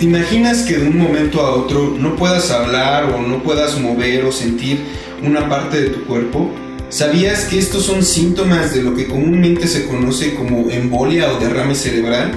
¿Te 0.00 0.06
imaginas 0.06 0.62
que 0.62 0.78
de 0.78 0.88
un 0.88 0.96
momento 0.96 1.42
a 1.42 1.54
otro 1.54 1.94
no 2.00 2.16
puedas 2.16 2.50
hablar 2.50 3.12
o 3.12 3.20
no 3.20 3.42
puedas 3.42 3.78
mover 3.78 4.24
o 4.24 4.32
sentir 4.32 4.80
una 5.22 5.46
parte 5.46 5.78
de 5.78 5.90
tu 5.90 6.06
cuerpo? 6.06 6.50
¿Sabías 6.88 7.44
que 7.44 7.58
estos 7.58 7.84
son 7.84 8.02
síntomas 8.02 8.72
de 8.72 8.82
lo 8.82 8.94
que 8.94 9.06
comúnmente 9.06 9.68
se 9.68 9.84
conoce 9.84 10.34
como 10.34 10.70
embolia 10.70 11.30
o 11.30 11.38
derrame 11.38 11.74
cerebral? 11.74 12.32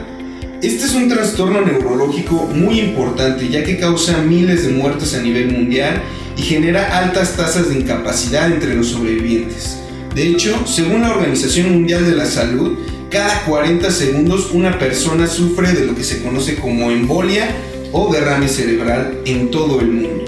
Este 0.62 0.84
es 0.84 0.94
un 0.94 1.08
trastorno 1.08 1.62
neurológico 1.62 2.50
muy 2.54 2.82
importante 2.82 3.48
ya 3.48 3.64
que 3.64 3.80
causa 3.80 4.18
miles 4.18 4.66
de 4.68 4.74
muertes 4.74 5.14
a 5.14 5.22
nivel 5.22 5.50
mundial 5.50 6.02
y 6.36 6.42
genera 6.42 6.98
altas 6.98 7.38
tasas 7.38 7.70
de 7.70 7.80
incapacidad 7.80 8.52
entre 8.52 8.76
los 8.76 8.88
sobrevivientes. 8.88 9.78
De 10.14 10.28
hecho, 10.28 10.68
según 10.68 11.04
la 11.04 11.12
Organización 11.12 11.72
Mundial 11.72 12.06
de 12.06 12.18
la 12.18 12.26
Salud, 12.26 12.78
cada 13.14 13.46
40 13.46 13.92
segundos 13.92 14.50
una 14.54 14.80
persona 14.80 15.28
sufre 15.28 15.72
de 15.74 15.86
lo 15.86 15.94
que 15.94 16.04
se 16.04 16.24
conoce 16.24 16.56
como 16.56 16.90
embolia 16.90 17.48
o 17.92 18.12
derrame 18.12 18.48
cerebral 18.48 19.20
en 19.26 19.52
todo 19.52 19.80
el 19.82 19.92
mundo. 19.92 20.26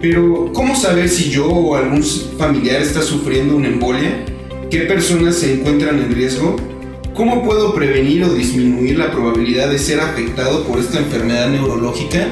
Pero, 0.00 0.52
¿cómo 0.52 0.76
saber 0.76 1.08
si 1.08 1.30
yo 1.30 1.48
o 1.48 1.74
algún 1.74 2.04
familiar 2.38 2.80
está 2.80 3.02
sufriendo 3.02 3.56
una 3.56 3.66
embolia? 3.66 4.24
¿Qué 4.70 4.82
personas 4.82 5.34
se 5.34 5.54
encuentran 5.54 5.98
en 5.98 6.14
riesgo? 6.14 6.54
¿Cómo 7.12 7.42
puedo 7.44 7.74
prevenir 7.74 8.22
o 8.22 8.32
disminuir 8.32 8.96
la 8.96 9.10
probabilidad 9.10 9.68
de 9.68 9.80
ser 9.80 9.98
afectado 9.98 10.62
por 10.62 10.78
esta 10.78 10.98
enfermedad 10.98 11.48
neurológica? 11.48 12.28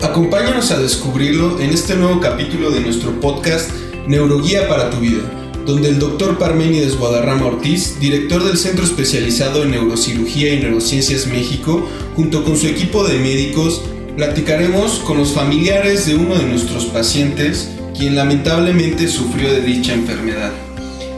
Acompáñanos 0.00 0.70
a 0.70 0.80
descubrirlo 0.80 1.58
en 1.58 1.70
este 1.70 1.96
nuevo 1.96 2.20
capítulo 2.20 2.70
de 2.70 2.80
nuestro 2.80 3.18
podcast 3.20 3.72
Neuroguía 4.06 4.68
para 4.68 4.90
tu 4.90 4.98
vida, 4.98 5.22
donde 5.66 5.88
el 5.88 5.98
doctor 5.98 6.38
Parménides 6.38 6.96
Guadarrama 6.96 7.46
Ortiz, 7.46 7.98
director 8.00 8.44
del 8.44 8.58
Centro 8.58 8.84
Especializado 8.84 9.62
en 9.62 9.72
Neurocirugía 9.72 10.54
y 10.54 10.60
Neurociencias 10.60 11.26
México, 11.26 11.88
junto 12.16 12.44
con 12.44 12.56
su 12.56 12.66
equipo 12.66 13.06
de 13.06 13.18
médicos, 13.18 13.82
platicaremos 14.16 14.98
con 15.00 15.18
los 15.18 15.32
familiares 15.32 16.06
de 16.06 16.16
uno 16.16 16.34
de 16.36 16.44
nuestros 16.44 16.86
pacientes, 16.86 17.70
quien 17.96 18.16
lamentablemente 18.16 19.08
sufrió 19.08 19.52
de 19.52 19.62
dicha 19.62 19.92
enfermedad. 19.92 20.50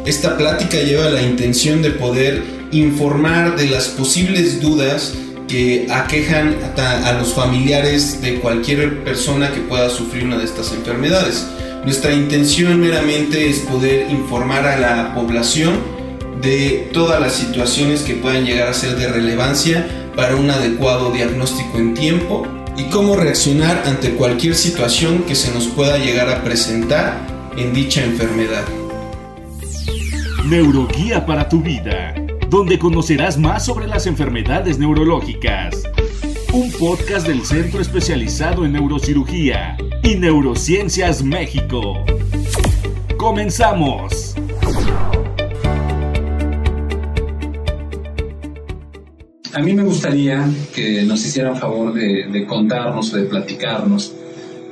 Esta 0.04 0.36
plática 0.36 0.78
lleva 0.78 1.08
la 1.08 1.22
intención 1.22 1.80
de 1.80 1.90
poder 1.90 2.42
informar 2.72 3.56
de 3.56 3.68
las 3.68 3.88
posibles 3.88 4.60
dudas 4.60 5.14
que 5.48 5.86
aquejan 5.90 6.56
a 6.76 7.12
los 7.12 7.32
familiares 7.32 8.20
de 8.20 8.40
cualquier 8.40 9.04
persona 9.04 9.52
que 9.52 9.60
pueda 9.60 9.88
sufrir 9.90 10.24
una 10.24 10.38
de 10.38 10.44
estas 10.44 10.72
enfermedades. 10.72 11.46
Nuestra 11.84 12.12
intención 12.12 12.80
meramente 12.80 13.48
es 13.48 13.60
poder 13.60 14.10
informar 14.10 14.66
a 14.66 14.78
la 14.78 15.14
población 15.14 15.74
de 16.40 16.88
todas 16.92 17.20
las 17.20 17.34
situaciones 17.34 18.02
que 18.02 18.14
puedan 18.14 18.44
llegar 18.44 18.68
a 18.68 18.74
ser 18.74 18.96
de 18.96 19.06
relevancia 19.06 19.86
para 20.16 20.36
un 20.36 20.50
adecuado 20.50 21.10
diagnóstico 21.12 21.78
en 21.78 21.94
tiempo 21.94 22.46
y 22.76 22.84
cómo 22.84 23.16
reaccionar 23.16 23.82
ante 23.86 24.14
cualquier 24.14 24.54
situación 24.54 25.24
que 25.24 25.34
se 25.34 25.52
nos 25.52 25.66
pueda 25.66 25.98
llegar 25.98 26.28
a 26.30 26.42
presentar 26.42 27.20
en 27.56 27.72
dicha 27.74 28.02
enfermedad. 28.02 28.64
Neuroguía 30.46 31.24
para 31.26 31.48
tu 31.48 31.60
vida 31.60 32.14
donde 32.54 32.78
conocerás 32.78 33.36
más 33.36 33.64
sobre 33.64 33.88
las 33.88 34.06
enfermedades 34.06 34.78
neurológicas. 34.78 35.82
Un 36.54 36.70
podcast 36.70 37.26
del 37.26 37.44
Centro 37.44 37.80
Especializado 37.80 38.64
en 38.64 38.74
Neurocirugía 38.74 39.76
y 40.04 40.14
Neurociencias 40.14 41.20
México. 41.20 42.04
¡Comenzamos! 43.16 44.36
A 49.52 49.58
mí 49.58 49.72
me 49.72 49.82
gustaría 49.82 50.48
que 50.72 51.02
nos 51.02 51.26
hicieran 51.26 51.56
favor 51.56 51.92
de, 51.92 52.28
de 52.28 52.46
contarnos 52.46 53.12
o 53.12 53.16
de 53.16 53.24
platicarnos 53.24 54.14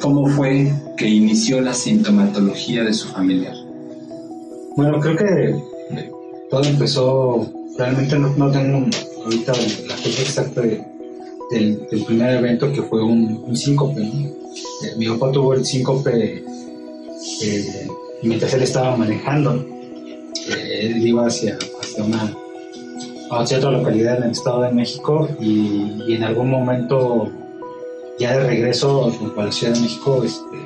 cómo 0.01 0.29
fue 0.29 0.73
que 0.97 1.09
inició 1.09 1.61
la 1.61 1.75
sintomatología 1.75 2.85
de 2.85 2.95
su 2.95 3.09
familiar. 3.09 3.57
Bueno, 4.77 5.01
creo 5.01 5.17
que 5.17 5.57
todo 6.49 6.63
empezó 6.63 7.53
realmente 7.77 8.17
no, 8.21 8.51
tengo 8.53 8.87
ahorita 9.25 9.53
la 9.89 9.97
fecha 9.97 10.23
exacta 10.23 10.63
del, 11.53 12.05
primer 12.07 12.37
evento 12.37 12.73
que 12.73 12.83
fue 12.83 13.03
un, 13.03 13.57
síncope. 13.57 14.01
Eh, 14.03 14.95
mi 14.97 15.07
papá 15.09 15.31
tuvo 15.33 15.55
el 15.55 15.65
síncope 15.65 16.45
eh, 17.43 17.89
mientras 18.23 18.55
él 18.55 18.63
estaba 18.63 18.97
manejando. 18.97 19.55
Eh, 20.49 20.81
él 20.83 21.07
iba 21.07 21.27
hacia, 21.27 21.59
hacia 21.81 22.05
una 22.05 22.37
hacia 23.31 23.59
otra 23.59 23.71
localidad 23.71 24.19
en 24.19 24.25
el 24.25 24.31
Estado 24.33 24.63
de 24.63 24.73
México 24.73 25.29
y, 25.41 26.15
en 26.15 26.23
algún 26.23 26.51
momento 26.51 27.31
ya 28.19 28.37
de 28.37 28.47
regreso 28.47 29.11
a 29.39 29.45
la 29.45 29.53
Ciudad 29.53 29.73
de 29.73 29.81
México 29.81 30.23
este, 30.23 30.59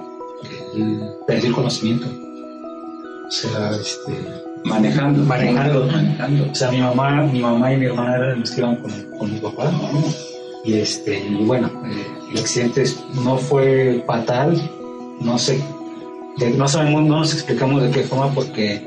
perdió 1.27 1.49
el 1.49 1.55
conocimiento. 1.55 2.07
O 3.27 3.31
sea, 3.31 3.71
este, 3.71 4.13
Manejando. 4.67 5.25
Manejando. 5.25 5.87
Manejando. 5.87 6.51
O 6.51 6.55
sea, 6.55 6.71
mi 6.71 6.81
mamá, 6.81 7.23
mi 7.23 7.41
mamá 7.41 7.73
y 7.73 7.77
mi 7.77 7.87
hermana 7.87 8.17
eran 8.17 8.41
los 8.41 8.51
que 8.51 8.61
iban 8.61 8.77
con, 8.77 9.33
mi 9.33 9.39
papá. 9.39 9.73
Y, 10.67 10.75
este, 10.75 11.19
y 11.19 11.45
bueno, 11.45 11.71
eh, 11.87 12.05
el 12.33 12.39
accidente 12.41 12.85
no 13.23 13.39
fue 13.39 14.03
fatal, 14.05 14.61
no 15.21 15.39
sé, 15.39 15.61
no 16.57 16.67
sabemos, 16.67 17.05
no 17.05 17.19
nos 17.21 17.33
explicamos 17.33 17.83
de 17.85 17.91
qué 17.91 18.03
forma 18.03 18.35
porque 18.35 18.83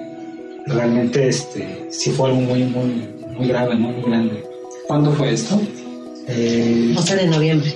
realmente 0.68 1.29
este, 1.29 1.88
sí 1.89 2.12
fue 2.12 2.31
algo 2.31 2.41
muy, 2.41 2.66
muy, 2.66 3.07
muy 3.38 3.47
grave, 3.47 3.75
muy, 3.75 3.94
grande. 4.01 4.44
¿Cuándo 4.88 5.13
fue 5.13 5.31
esto? 5.31 5.59
Eh, 6.28 6.91
12 6.94 7.16
de 7.16 7.28
noviembre. 7.28 7.73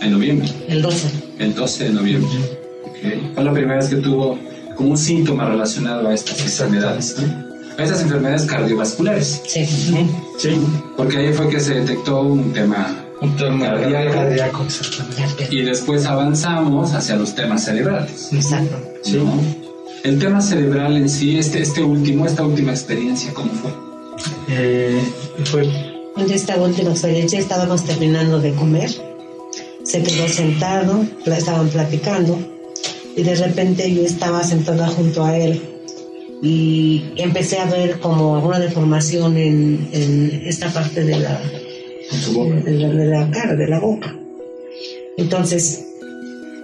¿En 0.00 0.12
noviembre? 0.12 0.48
El 0.68 0.80
12. 0.80 1.08
El 1.40 1.54
12 1.54 1.84
de 1.84 1.90
noviembre. 1.90 2.30
Okay. 2.88 3.32
Fue 3.34 3.44
la 3.44 3.52
primera 3.52 3.76
vez 3.76 3.88
que 3.88 3.96
tuvo 3.96 4.38
como 4.76 4.90
un 4.90 4.98
síntoma 4.98 5.48
relacionado 5.48 6.08
a 6.08 6.14
estas 6.14 6.40
enfermedades, 6.40 7.16
A 7.76 7.82
estas 7.82 8.02
enfermedades 8.02 8.44
cardiovasculares. 8.44 9.42
Sí. 9.44 9.66
Sí. 10.38 10.60
Porque 10.96 11.18
ahí 11.18 11.32
fue 11.32 11.48
que 11.48 11.58
se 11.58 11.74
detectó 11.74 12.22
un 12.22 12.52
tema 12.52 13.06
un 13.20 13.36
tema 13.36 13.66
cardíaco, 14.10 14.66
y 15.50 15.62
después 15.62 16.06
avanzamos 16.06 16.92
hacia 16.94 17.16
los 17.16 17.34
temas 17.34 17.64
cerebrales. 17.64 18.30
Exacto. 18.32 18.76
¿Sí? 19.02 19.20
El 20.04 20.18
tema 20.18 20.40
cerebral 20.40 20.96
en 20.96 21.08
sí, 21.08 21.38
este, 21.38 21.60
este 21.60 21.82
último, 21.82 22.24
esta 22.26 22.44
última 22.44 22.70
experiencia, 22.70 23.32
¿cómo 23.34 23.52
fue? 23.52 23.70
Eh, 24.48 25.02
fue... 25.44 25.68
En 26.16 26.30
esta 26.30 26.56
última 26.56 26.90
experiencia 26.90 27.38
estábamos 27.38 27.84
terminando 27.84 28.40
de 28.40 28.52
comer, 28.54 28.90
se 29.84 30.02
quedó 30.02 30.28
sentado, 30.28 31.04
estaban 31.26 31.68
platicando 31.68 32.38
y 33.16 33.22
de 33.22 33.34
repente 33.34 33.94
yo 33.94 34.02
estaba 34.02 34.42
sentada 34.42 34.88
junto 34.88 35.24
a 35.24 35.36
él 35.36 35.62
y 36.42 37.04
empecé 37.16 37.58
a 37.58 37.66
ver 37.66 38.00
como 38.00 38.36
alguna 38.36 38.58
deformación 38.58 39.36
en, 39.36 39.88
en 39.92 40.42
esta 40.46 40.68
parte 40.72 41.04
de 41.04 41.18
la, 41.18 41.40
de 42.10 43.06
la, 43.06 43.30
cara, 43.30 43.54
de 43.54 43.66
la 43.68 43.78
boca. 43.78 44.14
Entonces, 45.16 45.86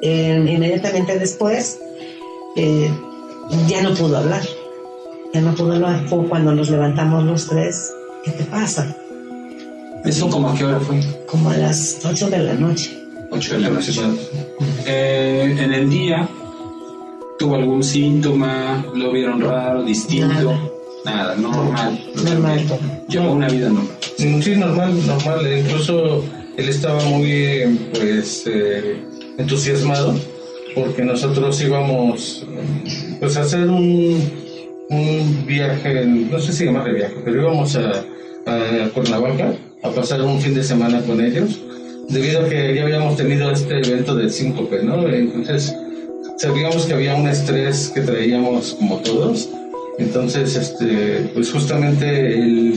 inmediatamente 0.02 1.18
después, 1.18 1.78
eh, 2.56 2.90
ya 3.68 3.82
no 3.82 3.94
pudo 3.94 4.18
hablar. 4.18 4.42
Ya 5.32 5.40
no 5.40 5.54
pudo 5.54 5.72
hablar. 5.72 6.06
Fue 6.08 6.26
cuando 6.28 6.54
nos 6.54 6.70
levantamos 6.70 7.24
los 7.24 7.46
tres. 7.48 7.92
¿Qué 8.24 8.32
te 8.32 8.44
pasa? 8.44 8.96
¿Eso 10.04 10.28
como 10.28 10.50
a 10.50 10.54
qué 10.54 10.64
hora 10.64 10.80
fue? 10.80 11.00
Como 11.26 11.50
a 11.50 11.56
las 11.56 11.98
8 12.04 12.30
de 12.30 12.38
la 12.38 12.54
noche. 12.54 12.96
8 13.30 13.54
de 13.54 13.60
la 13.60 13.68
noche. 13.70 13.92
Eh, 14.86 15.56
en 15.58 15.72
el 15.72 15.90
día, 15.90 16.28
¿tuvo 17.38 17.56
algún 17.56 17.82
síntoma? 17.82 18.84
¿Lo 18.94 19.12
vieron 19.12 19.40
raro, 19.40 19.82
distinto? 19.82 20.28
Nada, 20.28 20.60
normal. 21.36 22.00
Normal. 22.24 22.66
Llevó 23.08 23.32
una 23.32 23.48
vida 23.48 23.68
normal. 23.68 23.96
Sí, 24.16 24.56
normal, 24.56 25.06
normal. 25.06 25.58
Incluso 25.58 26.24
él 26.56 26.68
estaba 26.68 27.02
muy 27.04 27.78
pues 27.92 28.44
eh, 28.46 29.02
entusiasmado 29.38 30.14
porque 30.74 31.02
nosotros 31.02 31.60
íbamos 31.62 32.44
pues 33.18 33.36
a 33.36 33.42
hacer 33.42 33.68
un, 33.68 34.30
un 34.90 35.44
viaje, 35.46 36.04
no 36.04 36.38
sé 36.38 36.52
si 36.52 36.64
llamarle 36.64 36.94
viaje, 36.94 37.16
pero 37.24 37.42
íbamos 37.42 37.76
a, 37.76 38.04
a 38.46 38.88
Cuernavaca 38.90 39.54
a 39.82 39.90
pasar 39.90 40.20
un 40.22 40.40
fin 40.40 40.54
de 40.54 40.62
semana 40.62 41.00
con 41.02 41.20
ellos 41.20 41.60
debido 42.08 42.40
a 42.40 42.48
que 42.48 42.74
ya 42.74 42.84
habíamos 42.84 43.16
tenido 43.16 43.50
este 43.50 43.78
evento 43.78 44.14
del 44.14 44.30
síncope, 44.30 44.82
¿no? 44.82 45.08
Entonces, 45.08 45.74
sabíamos 46.38 46.86
que 46.86 46.94
había 46.94 47.14
un 47.14 47.28
estrés 47.28 47.90
que 47.94 48.00
traíamos 48.02 48.74
como 48.74 48.98
todos. 48.98 49.48
Entonces, 49.98 50.56
este, 50.56 51.30
pues 51.32 51.50
justamente 51.50 52.34
el, 52.34 52.74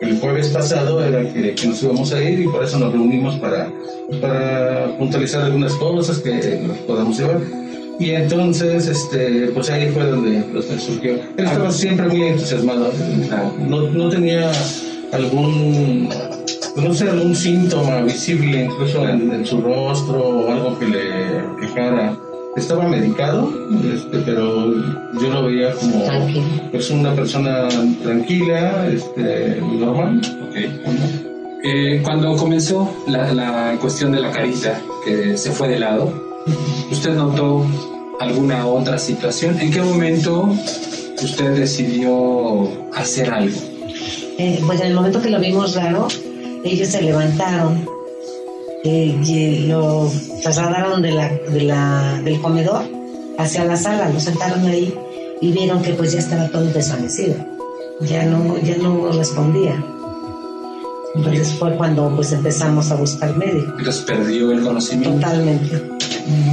el 0.00 0.18
jueves 0.18 0.48
pasado 0.48 1.04
era 1.04 1.22
que, 1.32 1.54
nos 1.66 1.82
íbamos 1.82 2.12
a 2.12 2.22
ir 2.22 2.40
y 2.40 2.48
por 2.48 2.64
eso 2.64 2.78
nos 2.78 2.92
reunimos 2.92 3.36
para, 3.36 3.70
para 4.20 4.96
puntualizar 4.98 5.42
algunas 5.42 5.72
cosas 5.74 6.18
que 6.18 6.60
nos 6.66 6.76
podamos 6.78 7.18
llevar. 7.18 7.40
Y 7.98 8.10
entonces, 8.10 8.88
este, 8.88 9.48
pues 9.48 9.68
ahí 9.68 9.90
fue 9.90 10.04
donde, 10.04 10.42
surgió. 10.78 11.12
Él 11.36 11.44
estaba 11.44 11.70
siempre 11.70 12.08
muy 12.08 12.22
entusiasmado. 12.28 12.90
No, 13.68 13.90
no 13.90 14.08
tenía 14.08 14.50
algún 15.12 16.08
no 16.76 16.94
sé, 16.94 17.10
algún 17.10 17.34
síntoma 17.34 18.00
visible 18.02 18.64
incluso 18.64 19.06
en, 19.06 19.30
en 19.32 19.44
su 19.44 19.60
rostro 19.60 20.18
o 20.18 20.50
algo 20.50 20.78
que 20.78 20.86
le 20.86 21.02
quejara. 21.60 22.16
Estaba 22.56 22.88
medicado, 22.88 23.48
este, 23.94 24.18
pero 24.18 24.74
yo 25.20 25.28
lo 25.32 25.44
veía 25.44 25.72
como 25.74 26.04
pues 26.72 26.90
una 26.90 27.14
persona 27.14 27.68
tranquila, 28.02 28.88
este, 28.88 29.60
normal. 29.60 30.20
Ok. 30.48 30.56
Eh, 31.62 32.00
cuando 32.02 32.36
comenzó 32.36 32.90
la, 33.06 33.32
la 33.32 33.76
cuestión 33.80 34.12
de 34.12 34.20
la 34.20 34.32
carita, 34.32 34.80
que 35.04 35.36
se 35.36 35.52
fue 35.52 35.68
de 35.68 35.78
lado, 35.78 36.12
¿usted 36.90 37.14
notó 37.14 37.64
alguna 38.18 38.66
otra 38.66 38.98
situación? 38.98 39.58
¿En 39.60 39.70
qué 39.70 39.80
momento 39.82 40.48
usted 41.22 41.56
decidió 41.56 42.68
hacer 42.94 43.30
algo? 43.30 43.58
Eh, 44.38 44.60
pues 44.66 44.80
en 44.80 44.88
el 44.88 44.94
momento 44.94 45.20
que 45.20 45.30
lo 45.30 45.38
vimos 45.38 45.76
raro, 45.76 46.08
ellos 46.64 46.88
se 46.88 47.02
levantaron 47.02 47.86
eh, 48.84 49.18
y 49.24 49.66
lo 49.66 50.10
trasladaron 50.42 51.02
de 51.02 51.12
la, 51.12 51.28
de 51.28 51.60
la, 51.62 52.20
del 52.24 52.40
comedor 52.40 52.84
hacia 53.38 53.64
la 53.64 53.76
sala, 53.76 54.08
lo 54.08 54.20
sentaron 54.20 54.64
ahí 54.66 54.94
y 55.40 55.52
vieron 55.52 55.82
que 55.82 55.92
pues 55.92 56.12
ya 56.12 56.18
estaba 56.18 56.48
todo 56.48 56.64
desvanecido. 56.64 57.34
Ya 58.00 58.24
no, 58.24 58.58
ya 58.58 58.76
no 58.78 59.12
respondía. 59.12 59.84
Entonces 61.14 61.54
fue 61.58 61.76
cuando 61.76 62.08
pues 62.14 62.32
empezamos 62.32 62.90
a 62.90 62.94
buscar 62.94 63.36
médico. 63.36 63.72
Entonces 63.78 64.02
perdió 64.02 64.52
el 64.52 64.62
conocimiento. 64.62 65.16
Totalmente. 65.16 65.82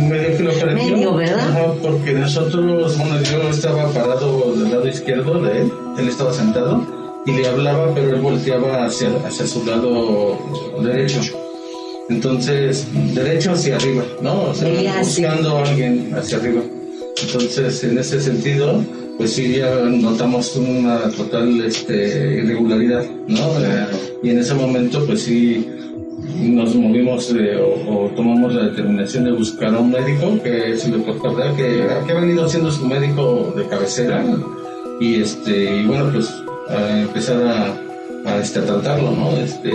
Medio 0.10 0.38
que 0.38 0.44
lo 0.44 0.52
perdió. 0.54 0.76
Medio, 0.76 1.16
¿verdad? 1.16 1.50
Ajá, 1.50 1.74
porque 1.82 2.14
nosotros, 2.14 2.98
bueno, 2.98 3.22
yo 3.22 3.50
estaba 3.50 3.88
parado 3.92 4.54
del 4.56 4.72
lado 4.72 4.88
izquierdo 4.88 5.42
de 5.42 5.62
él, 5.62 5.72
él 5.98 6.08
estaba 6.10 6.34
sentado 6.34 6.86
y 7.26 7.32
le 7.32 7.48
hablaba, 7.48 7.94
pero 7.94 8.16
él 8.16 8.22
volteaba 8.22 8.86
hacia, 8.86 9.10
hacia 9.26 9.46
su 9.46 9.66
lado 9.66 10.38
derecho. 10.82 11.22
Entonces, 12.10 12.88
derecho 13.14 13.52
hacia 13.52 13.76
arriba, 13.76 14.04
¿no? 14.22 14.44
O 14.44 14.54
sea, 14.54 15.04
Sí, 15.04 15.22
buscando 15.22 15.58
a 15.58 15.64
alguien 15.64 16.14
hacia 16.16 16.38
arriba. 16.38 16.62
Entonces, 17.22 17.84
en 17.84 17.98
ese 17.98 18.22
sentido, 18.22 18.84
pues 19.18 19.34
sí, 19.34 19.58
ya 19.58 19.76
notamos 19.76 20.56
una 20.56 21.10
total 21.10 21.60
este, 21.62 22.42
irregularidad, 22.44 23.04
¿no? 23.28 23.60
Eh, 23.60 23.88
y 24.24 24.30
en 24.30 24.40
ese 24.40 24.54
momento, 24.54 25.06
pues 25.06 25.24
sí, 25.24 25.68
nos 26.40 26.76
movimos 26.76 27.32
eh, 27.32 27.58
o, 27.58 28.06
o 28.06 28.10
tomamos 28.10 28.54
la 28.54 28.66
determinación 28.66 29.26
de 29.26 29.32
buscar 29.32 29.74
a 29.74 29.80
un 29.80 29.92
médico, 29.92 30.42
que 30.44 30.72
el 30.72 30.92
doctor 30.92 31.22
Cabral, 31.22 31.56
que, 31.56 31.84
que 32.06 32.12
ha 32.12 32.20
venido 32.20 32.48
siendo 32.48 32.72
su 32.72 32.86
médico 32.86 33.54
de 33.56 33.68
cabecera. 33.68 34.24
Y, 35.00 35.22
este, 35.22 35.82
y 35.82 35.86
bueno, 35.86 36.10
pues 36.12 36.34
a 36.70 37.02
empezar 37.02 37.44
a, 37.46 38.32
a, 38.32 38.40
este, 38.40 38.60
a 38.60 38.66
tratarlo, 38.66 39.12
¿no? 39.12 39.32
Este, 39.38 39.72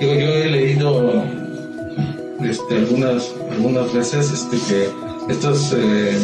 digo, 0.00 0.14
yo 0.14 0.28
he 0.28 0.48
leído 0.48 1.24
este, 2.44 2.76
algunas, 2.76 3.32
algunas 3.50 3.92
veces 3.92 4.30
este, 4.32 4.56
que 4.68 5.32
estos, 5.32 5.72
eh, 5.76 6.16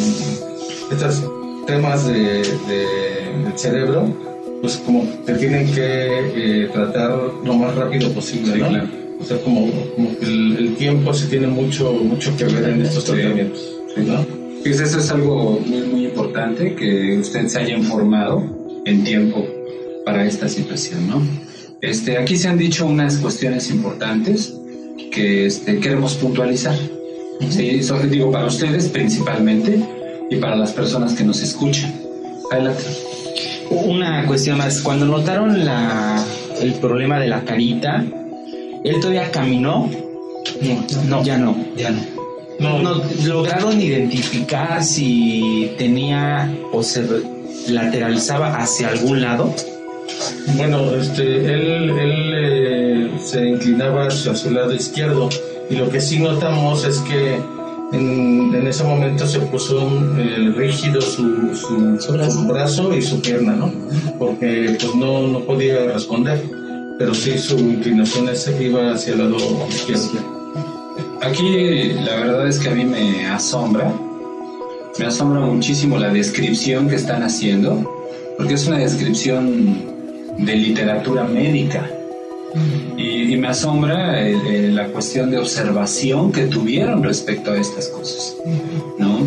estos 0.91 1.23
temas 1.65 2.07
de, 2.07 2.13
de- 2.13 3.43
del 3.43 3.53
cerebro, 3.57 4.07
pues 4.61 4.77
como 4.85 5.05
que 5.25 5.33
tienen 5.33 5.71
que 5.73 5.83
eh, 6.63 6.69
tratar 6.73 7.11
lo 7.43 7.53
más 7.53 7.75
rápido 7.75 8.11
posible, 8.11 8.53
Sí, 8.53 8.59
¿no? 8.59 8.69
claro. 8.69 8.87
O 9.19 9.23
sea, 9.25 9.37
como, 9.41 9.69
como 9.95 10.17
que 10.19 10.25
el, 10.25 10.57
el 10.57 10.75
tiempo 10.75 11.13
sí 11.13 11.27
tiene 11.29 11.47
mucho, 11.47 11.91
mucho 11.93 12.35
que 12.37 12.45
ver 12.45 12.69
en 12.69 12.81
estos 12.83 13.03
Sí. 13.03 13.11
tratamientos, 13.13 13.59
¿no? 13.97 14.25
Pues 14.63 14.79
eso 14.79 14.99
es 14.99 15.09
algo 15.11 15.59
muy, 15.65 15.81
muy 15.87 16.05
importante, 16.05 16.75
que 16.75 17.17
usted 17.19 17.47
se 17.47 17.59
haya 17.59 17.75
informado 17.77 18.43
en 18.85 19.03
tiempo 19.03 19.45
para 20.05 20.25
esta 20.25 20.47
situación, 20.47 21.07
¿no? 21.07 21.21
Este, 21.81 22.17
aquí 22.17 22.37
se 22.37 22.47
han 22.47 22.57
dicho 22.57 22.85
unas 22.85 23.17
cuestiones 23.17 23.69
importantes 23.69 24.53
que 25.11 25.45
este, 25.47 25.79
queremos 25.79 26.15
puntualizar. 26.15 26.75
Sí, 27.49 27.83
So- 27.83 27.99
digo 27.99 28.31
para 28.31 28.45
ustedes 28.47 28.87
principalmente 28.89 29.79
y 30.29 30.35
para 30.37 30.55
las 30.55 30.71
personas 30.71 31.13
que 31.13 31.23
nos 31.23 31.41
escuchan. 31.41 31.93
Adelante. 32.51 32.83
Una 33.69 34.25
cuestión 34.25 34.57
más, 34.57 34.81
cuando 34.81 35.05
notaron 35.05 35.65
la, 35.65 36.23
el 36.61 36.73
problema 36.75 37.19
de 37.19 37.27
la 37.27 37.43
carita, 37.43 38.03
¿él 38.83 38.99
todavía 39.01 39.29
caminó? 39.31 39.89
No, 41.07 41.23
ya 41.23 41.37
no, 41.37 41.55
ya 41.75 41.89
no. 41.91 42.01
No, 42.59 42.79
No, 42.81 43.01
lograron 43.25 43.79
identificar 43.81 44.83
si 44.83 45.71
tenía 45.77 46.51
o 46.71 46.81
se 46.81 47.05
lateralizaba 47.67 48.55
hacia 48.57 48.87
algún 48.87 49.21
lado. 49.21 49.53
Bueno, 50.55 50.95
este, 50.95 51.23
él, 51.23 51.89
él 51.89 52.33
eh, 52.35 53.11
se 53.23 53.45
inclinaba 53.45 54.07
hacia 54.07 54.35
su 54.35 54.51
lado 54.51 54.73
izquierdo 54.73 55.29
y 55.69 55.75
lo 55.75 55.89
que 55.89 55.99
sí 55.99 56.19
notamos 56.19 56.85
es 56.85 56.99
que 56.99 57.35
en, 57.91 58.53
en 58.53 58.67
ese 58.67 58.83
momento 58.83 59.25
se 59.25 59.39
puso 59.39 59.85
un, 59.85 60.19
eh, 60.19 60.53
rígido 60.55 61.01
su, 61.01 61.55
su, 61.55 61.99
su 61.99 62.47
brazo. 62.47 62.93
y 62.93 63.01
su 63.01 63.21
pierna, 63.21 63.53
¿no? 63.55 63.71
Porque 64.17 64.77
pues 64.79 64.95
no, 64.95 65.27
no 65.27 65.39
podía 65.41 65.91
responder, 65.93 66.41
pero 66.97 67.13
sí 67.13 67.37
su 67.37 67.57
inclinación 67.57 68.29
ese 68.29 68.61
iba 68.61 68.93
hacia 68.93 69.13
el 69.13 69.19
lado 69.19 69.37
izquierdo. 69.69 70.37
Aquí 71.21 71.93
la 72.05 72.15
verdad 72.15 72.47
es 72.47 72.59
que 72.59 72.69
a 72.69 72.75
mí 72.75 72.85
me 72.85 73.25
asombra, 73.27 73.93
me 74.99 75.05
asombra 75.05 75.41
muchísimo 75.41 75.97
la 75.97 76.09
descripción 76.09 76.89
que 76.89 76.95
están 76.95 77.23
haciendo, 77.23 77.93
porque 78.37 78.53
es 78.53 78.67
una 78.67 78.77
descripción 78.77 79.96
de 80.37 80.55
literatura 80.55 81.23
médica. 81.23 81.89
Y, 82.97 83.33
y 83.33 83.37
me 83.37 83.49
asombra 83.49 84.25
eh, 84.25 84.35
eh, 84.47 84.69
la 84.71 84.87
cuestión 84.87 85.29
de 85.29 85.37
observación 85.37 86.31
que 86.31 86.47
tuvieron 86.47 87.03
respecto 87.03 87.51
a 87.51 87.57
estas 87.57 87.87
cosas. 87.89 88.35
¿no? 88.97 89.19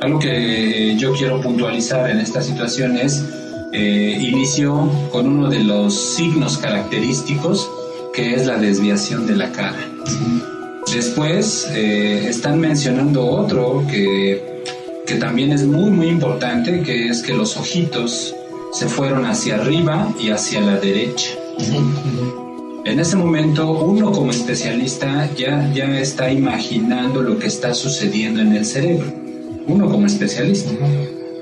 Algo 0.00 0.18
que 0.18 0.96
yo 0.98 1.14
quiero 1.14 1.40
puntualizar 1.40 2.10
en 2.10 2.18
esta 2.18 2.42
situación 2.42 2.98
es, 2.98 3.24
eh, 3.72 4.18
inició 4.20 4.90
con 5.10 5.26
uno 5.26 5.48
de 5.48 5.60
los 5.64 6.14
signos 6.14 6.58
característicos 6.58 7.68
que 8.12 8.34
es 8.34 8.46
la 8.46 8.56
desviación 8.56 9.26
de 9.26 9.34
la 9.34 9.50
cara. 9.50 9.88
Después 10.94 11.68
eh, 11.74 12.28
están 12.28 12.60
mencionando 12.60 13.26
otro 13.26 13.84
que, 13.90 14.62
que 15.06 15.16
también 15.16 15.50
es 15.50 15.64
muy 15.64 15.90
muy 15.90 16.06
importante, 16.06 16.82
que 16.82 17.08
es 17.08 17.22
que 17.22 17.34
los 17.34 17.56
ojitos 17.56 18.34
se 18.74 18.88
fueron 18.88 19.24
hacia 19.24 19.54
arriba 19.54 20.12
y 20.18 20.30
hacia 20.30 20.60
la 20.60 20.76
derecha. 20.78 21.30
En 22.84 22.98
ese 22.98 23.16
momento 23.16 23.70
uno 23.70 24.10
como 24.10 24.32
especialista 24.32 25.30
ya, 25.36 25.72
ya 25.72 26.00
está 26.00 26.32
imaginando 26.32 27.22
lo 27.22 27.38
que 27.38 27.46
está 27.46 27.72
sucediendo 27.72 28.40
en 28.40 28.52
el 28.52 28.66
cerebro. 28.66 29.06
Uno 29.68 29.88
como 29.88 30.06
especialista. 30.06 30.72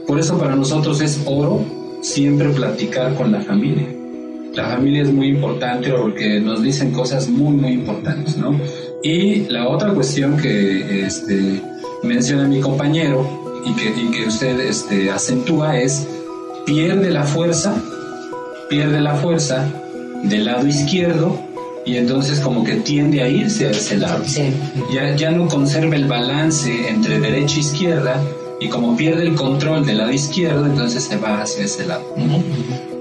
Por 0.06 0.20
eso 0.20 0.38
para 0.38 0.54
nosotros 0.54 1.00
es 1.00 1.22
oro 1.24 1.64
siempre 2.02 2.50
platicar 2.50 3.14
con 3.14 3.32
la 3.32 3.40
familia. 3.40 3.88
La 4.54 4.68
familia 4.68 5.02
es 5.02 5.10
muy 5.10 5.28
importante 5.28 5.90
porque 5.90 6.38
nos 6.38 6.62
dicen 6.62 6.92
cosas 6.92 7.30
muy, 7.30 7.56
muy 7.56 7.72
importantes, 7.72 8.36
¿no? 8.36 8.60
Y 9.02 9.46
la 9.48 9.68
otra 9.68 9.94
cuestión 9.94 10.36
que 10.36 11.06
este, 11.06 11.62
menciona 12.02 12.46
mi 12.46 12.60
compañero 12.60 13.26
y 13.64 13.72
que, 13.72 13.88
y 13.88 14.10
que 14.10 14.26
usted 14.26 14.60
este, 14.60 15.10
acentúa 15.10 15.80
es 15.80 16.06
pierde 16.66 17.10
la 17.10 17.24
fuerza, 17.24 17.74
pierde 18.68 19.00
la 19.00 19.14
fuerza 19.14 19.68
del 20.24 20.44
lado 20.44 20.66
izquierdo 20.66 21.38
y 21.84 21.96
entonces 21.96 22.40
como 22.40 22.64
que 22.64 22.76
tiende 22.76 23.22
a 23.22 23.28
irse 23.28 23.66
a 23.66 23.70
ese 23.70 23.96
lado. 23.98 24.22
Sí. 24.24 24.52
Ya, 24.92 25.14
ya 25.16 25.30
no 25.30 25.48
conserva 25.48 25.96
el 25.96 26.06
balance 26.06 26.88
entre 26.88 27.18
derecha 27.18 27.56
e 27.56 27.60
izquierda 27.60 28.22
y 28.60 28.68
como 28.68 28.96
pierde 28.96 29.24
el 29.24 29.34
control 29.34 29.84
del 29.84 29.98
lado 29.98 30.12
izquierdo, 30.12 30.66
entonces 30.66 31.04
se 31.04 31.16
va 31.16 31.42
hacia 31.42 31.64
ese 31.64 31.86
lado. 31.86 32.04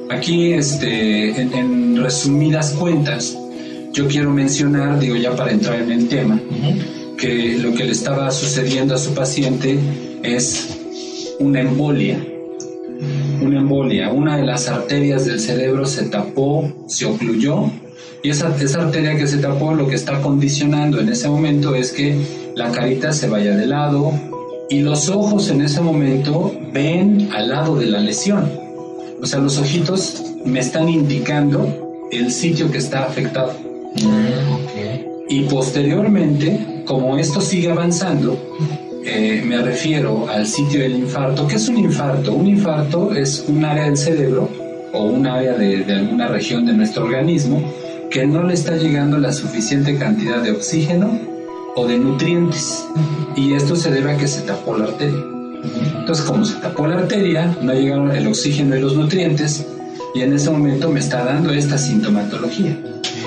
Aquí, 0.09 0.53
este, 0.53 1.39
en, 1.39 1.53
en 1.53 2.03
resumidas 2.03 2.71
cuentas, 2.71 3.37
yo 3.93 4.07
quiero 4.07 4.31
mencionar, 4.31 4.99
digo 4.99 5.15
ya 5.15 5.35
para 5.35 5.51
entrar 5.51 5.79
en 5.79 5.91
el 5.91 6.07
tema, 6.07 6.39
que 7.17 7.57
lo 7.59 7.73
que 7.73 7.83
le 7.83 7.91
estaba 7.91 8.31
sucediendo 8.31 8.95
a 8.95 8.97
su 8.97 9.13
paciente 9.13 9.77
es 10.23 10.77
una 11.39 11.61
embolia. 11.61 12.25
Una 13.41 13.59
embolia, 13.59 14.11
una 14.11 14.37
de 14.37 14.43
las 14.43 14.67
arterias 14.67 15.25
del 15.25 15.39
cerebro 15.39 15.85
se 15.85 16.05
tapó, 16.05 16.71
se 16.87 17.05
ocluyó, 17.05 17.65
y 18.23 18.29
esa, 18.29 18.55
esa 18.55 18.81
arteria 18.81 19.17
que 19.17 19.25
se 19.25 19.37
tapó 19.37 19.73
lo 19.73 19.87
que 19.87 19.95
está 19.95 20.21
condicionando 20.21 20.99
en 20.99 21.09
ese 21.09 21.27
momento 21.27 21.73
es 21.73 21.91
que 21.91 22.15
la 22.55 22.71
carita 22.71 23.13
se 23.13 23.27
vaya 23.27 23.55
de 23.55 23.65
lado 23.65 24.11
y 24.69 24.81
los 24.81 25.09
ojos 25.09 25.49
en 25.49 25.61
ese 25.61 25.81
momento 25.81 26.53
ven 26.71 27.29
al 27.33 27.49
lado 27.49 27.75
de 27.75 27.87
la 27.87 27.99
lesión. 27.99 28.49
O 29.21 29.25
sea, 29.25 29.39
los 29.39 29.57
ojitos 29.57 30.23
me 30.45 30.59
están 30.59 30.87
indicando 30.87 32.07
el 32.11 32.31
sitio 32.31 32.71
que 32.71 32.77
está 32.77 33.03
afectado. 33.05 33.53
Y 35.27 35.43
posteriormente, 35.43 36.83
como 36.85 37.17
esto 37.17 37.41
sigue 37.41 37.71
avanzando, 37.71 38.37
eh, 39.03 39.41
me 39.43 39.57
refiero 39.61 40.29
al 40.29 40.45
sitio 40.45 40.81
del 40.81 40.95
infarto. 40.95 41.47
¿Qué 41.47 41.55
es 41.55 41.67
un 41.67 41.77
infarto? 41.77 42.33
Un 42.33 42.47
infarto 42.47 43.13
es 43.13 43.43
un 43.47 43.65
área 43.65 43.85
del 43.85 43.97
cerebro 43.97 44.47
o 44.93 45.05
un 45.05 45.25
área 45.25 45.53
de, 45.53 45.83
alguna 45.91 46.27
región 46.27 46.65
de 46.65 46.73
nuestro 46.73 47.05
organismo 47.05 47.63
que 48.11 48.27
no 48.27 48.43
le 48.43 48.53
está 48.53 48.75
llegando 48.75 49.17
la 49.17 49.33
suficiente 49.33 49.97
cantidad 49.97 50.43
de 50.43 50.51
oxígeno 50.51 51.19
o 51.75 51.87
de 51.87 51.97
nutrientes. 51.97 52.85
Y 53.35 53.53
esto 53.53 53.75
se 53.75 53.89
debe 53.89 54.11
a 54.11 54.17
que 54.17 54.27
se 54.27 54.41
tapó 54.41 54.77
la 54.77 54.85
arteria. 54.85 55.23
Entonces, 55.97 56.23
como 56.25 56.45
se 56.45 56.55
tapó 56.59 56.85
la 56.85 56.97
arteria, 56.97 57.55
no 57.61 57.73
llegaron 57.73 58.11
el 58.11 58.27
oxígeno 58.27 58.75
y 58.75 58.81
los 58.81 58.95
nutrientes, 58.95 59.65
y 60.13 60.21
en 60.21 60.33
ese 60.33 60.49
momento 60.49 60.89
me 60.89 60.99
está 60.99 61.23
dando 61.23 61.53
esta 61.53 61.77
sintomatología. 61.77 62.77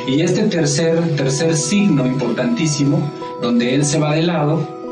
Y 0.07 0.21
este 0.21 0.43
tercer, 0.43 1.01
tercer 1.17 1.57
signo 1.57 2.07
importantísimo, 2.07 3.11
donde 3.41 3.75
él 3.75 3.85
se 3.85 3.99
va 3.99 4.15
de 4.15 4.23
lado 4.23 4.84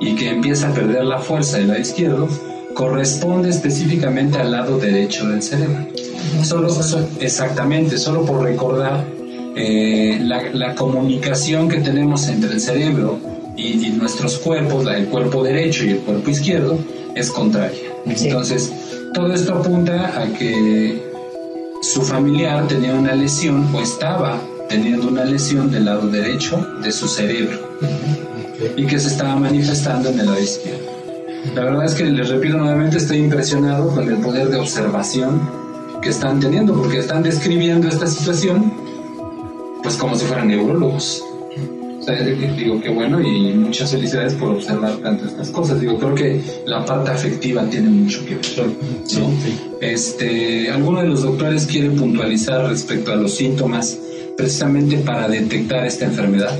y 0.00 0.14
que 0.14 0.30
empieza 0.30 0.68
a 0.68 0.74
perder 0.74 1.04
la 1.04 1.18
fuerza 1.18 1.58
del 1.58 1.68
lado 1.68 1.80
izquierdo, 1.80 2.28
corresponde 2.74 3.48
específicamente 3.48 4.38
al 4.38 4.52
lado 4.52 4.78
derecho 4.78 5.28
del 5.28 5.42
cerebro. 5.42 5.86
Solo, 6.42 6.68
exactamente, 7.20 7.96
solo 7.96 8.24
por 8.24 8.42
recordar 8.42 9.04
eh, 9.54 10.18
la, 10.20 10.74
comunicación 10.74 11.68
que 11.68 11.78
tenemos 11.78 12.28
entre 12.28 12.52
el 12.52 12.60
cerebro 12.60 13.18
y, 13.56 13.88
nuestros 13.90 14.36
cuerpos, 14.38 14.86
el 14.94 15.06
cuerpo 15.06 15.42
derecho 15.42 15.86
y 15.86 15.90
el 15.90 15.98
cuerpo 16.00 16.30
izquierdo, 16.30 16.78
es 17.14 17.30
contraria. 17.30 17.90
Entonces, 18.04 18.70
todo 19.14 19.32
esto 19.32 19.54
apunta 19.54 20.20
a 20.20 20.26
que 20.34 21.02
su 21.80 22.02
familiar 22.02 22.68
tenía 22.68 22.92
una 22.92 23.14
lesión 23.14 23.74
o 23.74 23.80
estaba 23.80 24.38
teniendo 24.68 25.08
una 25.08 25.24
lesión 25.24 25.70
del 25.70 25.86
lado 25.86 26.08
derecho 26.08 26.58
de 26.82 26.92
su 26.92 27.08
cerebro 27.08 27.58
y 28.76 28.86
que 28.86 28.98
se 28.98 29.08
estaba 29.08 29.36
manifestando 29.36 30.10
en 30.10 30.20
el 30.20 30.26
lado 30.26 30.40
izquierdo. 30.40 30.96
La 31.54 31.64
verdad 31.64 31.84
es 31.84 31.94
que 31.94 32.04
les 32.04 32.28
repito 32.28 32.56
nuevamente, 32.56 32.96
estoy 32.98 33.18
impresionado 33.18 33.88
con 33.94 34.08
el 34.08 34.16
poder 34.18 34.48
de 34.48 34.58
observación 34.58 35.40
que 36.02 36.08
están 36.10 36.40
teniendo, 36.40 36.74
porque 36.74 36.98
están 36.98 37.22
describiendo 37.22 37.88
esta 37.88 38.06
situación 38.06 38.72
pues 39.82 39.96
como 39.96 40.16
si 40.16 40.24
fueran 40.24 40.48
neurólogos. 40.48 41.22
O 42.00 42.02
sea, 42.02 42.20
digo 42.22 42.80
que 42.80 42.88
bueno 42.88 43.20
y 43.20 43.52
muchas 43.52 43.90
felicidades 43.90 44.34
por 44.34 44.50
observar 44.50 44.96
tanto 44.96 45.26
estas 45.26 45.50
cosas. 45.50 45.80
Digo, 45.80 45.98
creo 45.98 46.14
que 46.14 46.40
la 46.66 46.84
parte 46.84 47.10
afectiva 47.10 47.64
tiene 47.70 47.90
mucho 47.90 48.24
que 48.24 48.34
ver. 48.34 48.66
¿no? 48.66 49.30
Este, 49.80 50.70
¿Alguno 50.70 51.00
de 51.02 51.08
los 51.08 51.22
doctores 51.22 51.66
quiere 51.66 51.90
puntualizar 51.90 52.68
respecto 52.68 53.12
a 53.12 53.16
los 53.16 53.34
síntomas 53.36 53.98
precisamente 54.36 54.98
para 54.98 55.28
detectar 55.28 55.86
esta 55.86 56.04
enfermedad? 56.04 56.56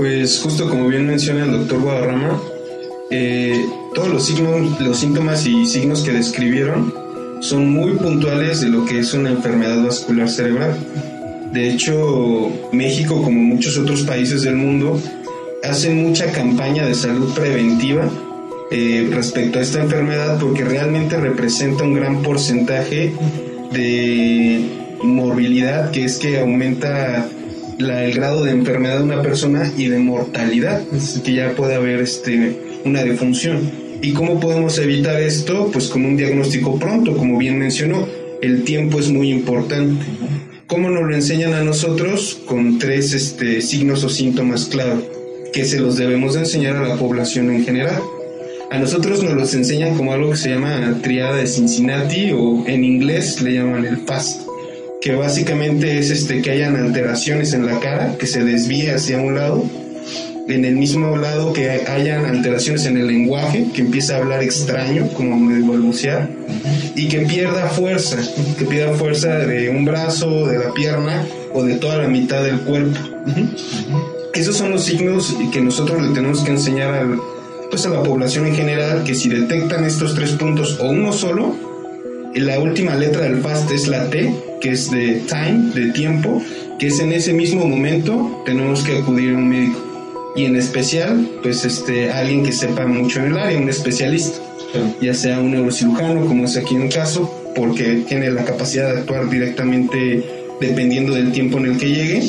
Pues 0.00 0.40
justo 0.42 0.66
como 0.66 0.88
bien 0.88 1.06
menciona 1.06 1.44
el 1.44 1.52
doctor 1.52 1.82
Guadarrama, 1.82 2.40
eh, 3.10 3.66
todos 3.94 4.08
los 4.08 4.24
signos, 4.24 4.80
los 4.80 4.98
síntomas 4.98 5.44
y 5.44 5.66
signos 5.66 6.00
que 6.00 6.10
describieron 6.10 6.94
son 7.40 7.68
muy 7.68 7.92
puntuales 7.98 8.62
de 8.62 8.70
lo 8.70 8.86
que 8.86 9.00
es 9.00 9.12
una 9.12 9.28
enfermedad 9.28 9.84
vascular 9.84 10.30
cerebral. 10.30 10.74
De 11.52 11.68
hecho, 11.68 12.50
México, 12.72 13.20
como 13.22 13.42
muchos 13.42 13.76
otros 13.76 14.00
países 14.04 14.40
del 14.40 14.56
mundo, 14.56 14.98
hace 15.62 15.90
mucha 15.90 16.32
campaña 16.32 16.86
de 16.86 16.94
salud 16.94 17.34
preventiva 17.34 18.08
eh, 18.70 19.06
respecto 19.12 19.58
a 19.58 19.62
esta 19.62 19.82
enfermedad 19.82 20.40
porque 20.40 20.64
realmente 20.64 21.18
representa 21.18 21.84
un 21.84 21.92
gran 21.92 22.22
porcentaje 22.22 23.12
de 23.70 24.64
morbilidad, 25.02 25.90
que 25.90 26.06
es 26.06 26.16
que 26.16 26.40
aumenta 26.40 27.28
el 27.80 28.12
grado 28.14 28.44
de 28.44 28.52
enfermedad 28.52 28.98
de 28.98 29.04
una 29.04 29.22
persona 29.22 29.72
y 29.76 29.88
de 29.88 29.98
mortalidad, 29.98 30.82
que 31.24 31.32
ya 31.32 31.54
puede 31.54 31.74
haber 31.74 32.00
este, 32.00 32.80
una 32.84 33.02
defunción. 33.02 33.70
¿Y 34.02 34.12
cómo 34.12 34.40
podemos 34.40 34.78
evitar 34.78 35.20
esto? 35.20 35.70
Pues 35.72 35.88
con 35.88 36.04
un 36.04 36.16
diagnóstico 36.16 36.78
pronto, 36.78 37.16
como 37.16 37.36
bien 37.38 37.58
mencionó, 37.58 38.06
el 38.40 38.64
tiempo 38.64 38.98
es 38.98 39.10
muy 39.10 39.30
importante. 39.30 40.04
¿Cómo 40.66 40.88
nos 40.88 41.02
lo 41.02 41.14
enseñan 41.14 41.52
a 41.54 41.62
nosotros? 41.62 42.40
Con 42.46 42.78
tres 42.78 43.12
este, 43.12 43.60
signos 43.60 44.04
o 44.04 44.08
síntomas 44.08 44.66
clave 44.66 45.20
que 45.52 45.64
se 45.64 45.80
los 45.80 45.96
debemos 45.96 46.36
enseñar 46.36 46.76
a 46.76 46.86
la 46.86 46.96
población 46.96 47.50
en 47.50 47.64
general. 47.64 48.00
A 48.70 48.78
nosotros 48.78 49.22
nos 49.22 49.34
los 49.34 49.52
enseñan 49.54 49.96
como 49.96 50.12
algo 50.12 50.30
que 50.30 50.36
se 50.36 50.50
llama 50.50 50.98
triada 51.02 51.36
de 51.36 51.46
Cincinnati 51.46 52.30
o 52.32 52.64
en 52.66 52.84
inglés 52.84 53.42
le 53.42 53.54
llaman 53.54 53.84
el 53.84 53.98
FAST, 53.98 54.42
que 55.00 55.14
básicamente 55.14 55.98
es 55.98 56.10
este, 56.10 56.42
que 56.42 56.50
hayan 56.50 56.76
alteraciones 56.76 57.52
en 57.54 57.66
la 57.66 57.80
cara, 57.80 58.16
que 58.18 58.26
se 58.26 58.44
desvíe 58.44 58.90
hacia 58.90 59.18
un 59.18 59.34
lado, 59.34 59.64
en 60.48 60.64
el 60.64 60.76
mismo 60.76 61.16
lado 61.16 61.52
que 61.52 61.70
hayan 61.70 62.26
alteraciones 62.26 62.84
en 62.84 62.96
el 62.96 63.06
lenguaje, 63.06 63.66
que 63.72 63.82
empiece 63.82 64.12
a 64.12 64.18
hablar 64.18 64.42
extraño, 64.42 65.08
como 65.14 65.36
medio 65.36 65.66
balbucear, 65.66 66.28
y 66.96 67.08
que 67.08 67.20
pierda 67.20 67.68
fuerza, 67.68 68.18
que 68.58 68.64
pierda 68.64 68.94
fuerza 68.94 69.38
de 69.38 69.70
un 69.70 69.84
brazo, 69.84 70.46
de 70.46 70.58
la 70.58 70.72
pierna 70.72 71.24
o 71.54 71.62
de 71.62 71.76
toda 71.76 71.98
la 71.98 72.08
mitad 72.08 72.42
del 72.42 72.60
cuerpo. 72.60 72.98
Esos 74.34 74.56
son 74.56 74.70
los 74.70 74.84
signos 74.84 75.36
que 75.52 75.60
nosotros 75.60 76.02
le 76.02 76.14
tenemos 76.14 76.40
que 76.40 76.50
enseñar 76.50 76.94
al, 76.94 77.18
pues 77.70 77.86
a 77.86 77.90
la 77.90 78.02
población 78.02 78.46
en 78.46 78.54
general, 78.54 79.04
que 79.04 79.14
si 79.14 79.28
detectan 79.28 79.84
estos 79.84 80.14
tres 80.14 80.32
puntos 80.32 80.78
o 80.80 80.90
uno 80.90 81.12
solo, 81.12 81.69
la 82.34 82.60
última 82.60 82.94
letra 82.94 83.22
del 83.22 83.40
FAST 83.40 83.70
es 83.72 83.88
la 83.88 84.08
T, 84.08 84.32
que 84.60 84.70
es 84.70 84.90
de 84.90 85.22
time, 85.26 85.72
de 85.74 85.92
tiempo, 85.92 86.42
que 86.78 86.86
es 86.86 87.00
en 87.00 87.12
ese 87.12 87.32
mismo 87.32 87.66
momento 87.66 88.42
tenemos 88.46 88.82
que 88.82 88.98
acudir 88.98 89.34
a 89.34 89.38
un 89.38 89.48
médico. 89.48 89.86
Y 90.36 90.44
en 90.44 90.54
especial, 90.56 91.28
pues 91.42 91.64
este, 91.64 92.10
alguien 92.12 92.44
que 92.44 92.52
sepa 92.52 92.86
mucho 92.86 93.20
en 93.20 93.32
el 93.32 93.38
área, 93.38 93.58
un 93.58 93.68
especialista, 93.68 94.38
ya 95.00 95.12
sea 95.12 95.40
un 95.40 95.50
neurocirujano, 95.50 96.26
como 96.26 96.44
es 96.44 96.56
aquí 96.56 96.76
en 96.76 96.82
el 96.82 96.92
caso, 96.92 97.28
porque 97.56 98.04
tiene 98.06 98.30
la 98.30 98.44
capacidad 98.44 98.92
de 98.92 99.00
actuar 99.00 99.28
directamente 99.28 100.24
dependiendo 100.60 101.14
del 101.14 101.32
tiempo 101.32 101.58
en 101.58 101.66
el 101.66 101.78
que 101.78 101.88
llegue, 101.88 102.22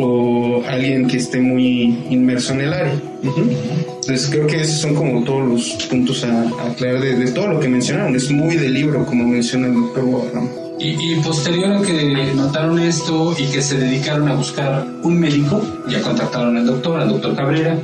o 0.00 0.62
alguien 0.66 1.06
que 1.06 1.18
esté 1.18 1.40
muy 1.40 1.98
inmerso 2.10 2.52
en 2.54 2.60
el 2.62 2.72
área. 2.72 2.94
Entonces 3.22 4.28
creo 4.30 4.46
que 4.46 4.60
esos 4.60 4.80
son 4.80 4.94
como 4.94 5.22
todos 5.24 5.46
los 5.46 5.86
puntos 5.88 6.24
a, 6.24 6.42
aclarar 6.70 7.00
de, 7.00 7.30
todo 7.32 7.48
lo 7.48 7.60
que 7.60 7.68
mencionaron. 7.68 8.14
Es 8.16 8.30
muy 8.30 8.56
de 8.56 8.68
libro, 8.68 9.04
como 9.04 9.24
menciona 9.24 9.66
el 9.66 9.74
doctor 9.74 10.04
y, 10.82 11.16
posterior 11.16 11.72
a 11.72 11.82
que 11.82 12.32
notaron 12.34 12.78
esto 12.78 13.34
y 13.38 13.44
que 13.46 13.60
se 13.60 13.76
dedicaron 13.76 14.28
a 14.28 14.34
buscar 14.34 14.86
un 15.02 15.20
médico, 15.20 15.60
ya 15.88 16.00
contactaron 16.00 16.56
al 16.56 16.66
doctor, 16.66 17.00
al 17.00 17.10
doctor 17.10 17.36
Cabrera, 17.36 17.76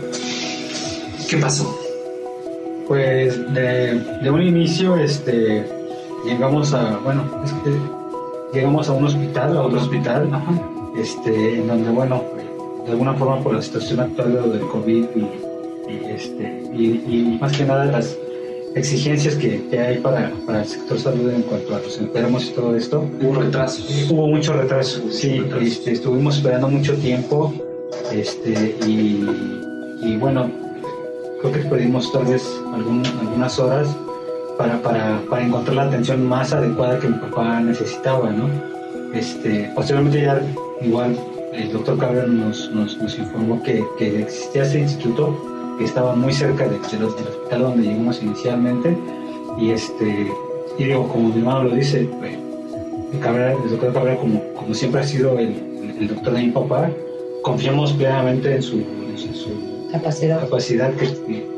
¿qué 1.29 1.37
pasó? 1.37 1.79
Pues 2.89 3.39
de, 3.53 4.31
un 4.31 4.43
inicio, 4.43 4.97
este, 4.97 5.67
llegamos 6.25 6.73
a, 6.73 6.97
bueno, 6.99 7.25
es 7.45 7.53
que 7.53 8.59
llegamos 8.59 8.89
a 8.89 8.93
un 8.93 9.05
hospital, 9.05 9.57
a 9.59 9.63
otro 9.63 9.79
hospital, 9.79 10.31
este, 10.97 11.57
en 11.57 11.67
donde, 11.67 11.91
bueno, 11.91 12.23
de 12.85 12.93
alguna 12.93 13.15
forma 13.15 13.41
por 13.41 13.55
la 13.55 13.63
situación 13.63 14.01
actual 14.01 14.53
del 14.53 14.67
COVID 14.69 15.05
y, 15.17 16.05
este, 16.09 16.63
y 16.73 17.39
más 17.41 17.57
que 17.57 17.65
nada 17.65 17.85
las 17.87 18.17
exigencias 18.77 19.35
que, 19.37 19.67
hay 19.79 19.99
para, 19.99 20.31
para, 20.47 20.61
el 20.61 20.69
sector 20.69 20.99
salud 20.99 21.31
en 21.31 21.43
cuanto 21.43 21.75
a 21.75 21.81
los 21.81 21.99
enfermos 21.99 22.47
y 22.47 22.51
todo 22.51 22.77
esto. 22.77 23.05
Hubo 23.21 23.41
retrasos. 23.41 24.11
Hubo 24.11 24.29
mucho 24.29 24.53
retraso, 24.53 25.01
sí. 25.11 25.43
Este, 25.61 25.93
estuvimos 25.93 26.37
esperando 26.37 26.69
mucho 26.69 26.95
tiempo 26.95 27.55
este, 28.13 28.77
y, 28.87 29.27
y, 30.03 30.17
bueno, 30.19 30.51
creo 31.41 31.53
que 31.53 31.61
perdimos 31.61 32.13
tal 32.13 32.27
vez 32.27 32.45
algunas 32.73 33.59
horas 33.59 33.89
para, 34.59 34.81
para, 34.83 35.23
para, 35.31 35.47
encontrar 35.47 35.77
la 35.77 35.83
atención 35.85 36.27
más 36.27 36.53
adecuada 36.53 36.99
que 36.99 37.09
mi 37.09 37.19
papá 37.19 37.61
necesitaba, 37.61 38.31
¿no? 38.31 38.49
Este, 39.15 39.71
posteriormente 39.75 40.21
ya 40.21 40.43
igual 40.83 41.19
el 41.53 41.73
doctor 41.73 41.99
Cabrera 41.99 42.27
nos, 42.27 42.71
nos, 42.71 42.97
nos 42.99 43.19
informó 43.19 43.63
que, 43.63 43.85
que 43.99 44.23
existía 44.23 44.65
ese 44.65 44.81
instituto 44.81 45.77
que 45.79 45.85
estaba 45.85 46.15
muy 46.15 46.33
cerca 46.33 46.65
de, 46.69 46.79
del 46.79 47.05
hospital 47.05 47.63
donde 47.63 47.83
llegamos 47.83 48.23
inicialmente. 48.23 48.97
Y 49.59 49.71
este 49.71 50.31
y 50.79 50.85
digo, 50.85 51.09
como 51.09 51.31
mi 51.31 51.39
hermano 51.39 51.65
lo 51.65 51.75
dice, 51.75 52.01
el, 52.01 53.21
Cabrera, 53.21 53.53
el 53.53 53.71
doctor 53.71 53.93
Cabrera, 53.95 54.19
como, 54.19 54.43
como 54.55 54.75
siempre 54.75 55.01
ha 55.01 55.05
sido 55.05 55.39
el, 55.39 55.55
el, 55.99 56.09
doctor 56.09 56.35
de 56.35 56.43
mi 56.43 56.51
papá, 56.51 56.91
confiamos 57.43 57.93
plenamente 57.95 58.57
en 58.57 58.63
su, 58.63 58.85
capacidad, 59.91 60.41
capacidad 60.41 60.93
que, 60.95 61.07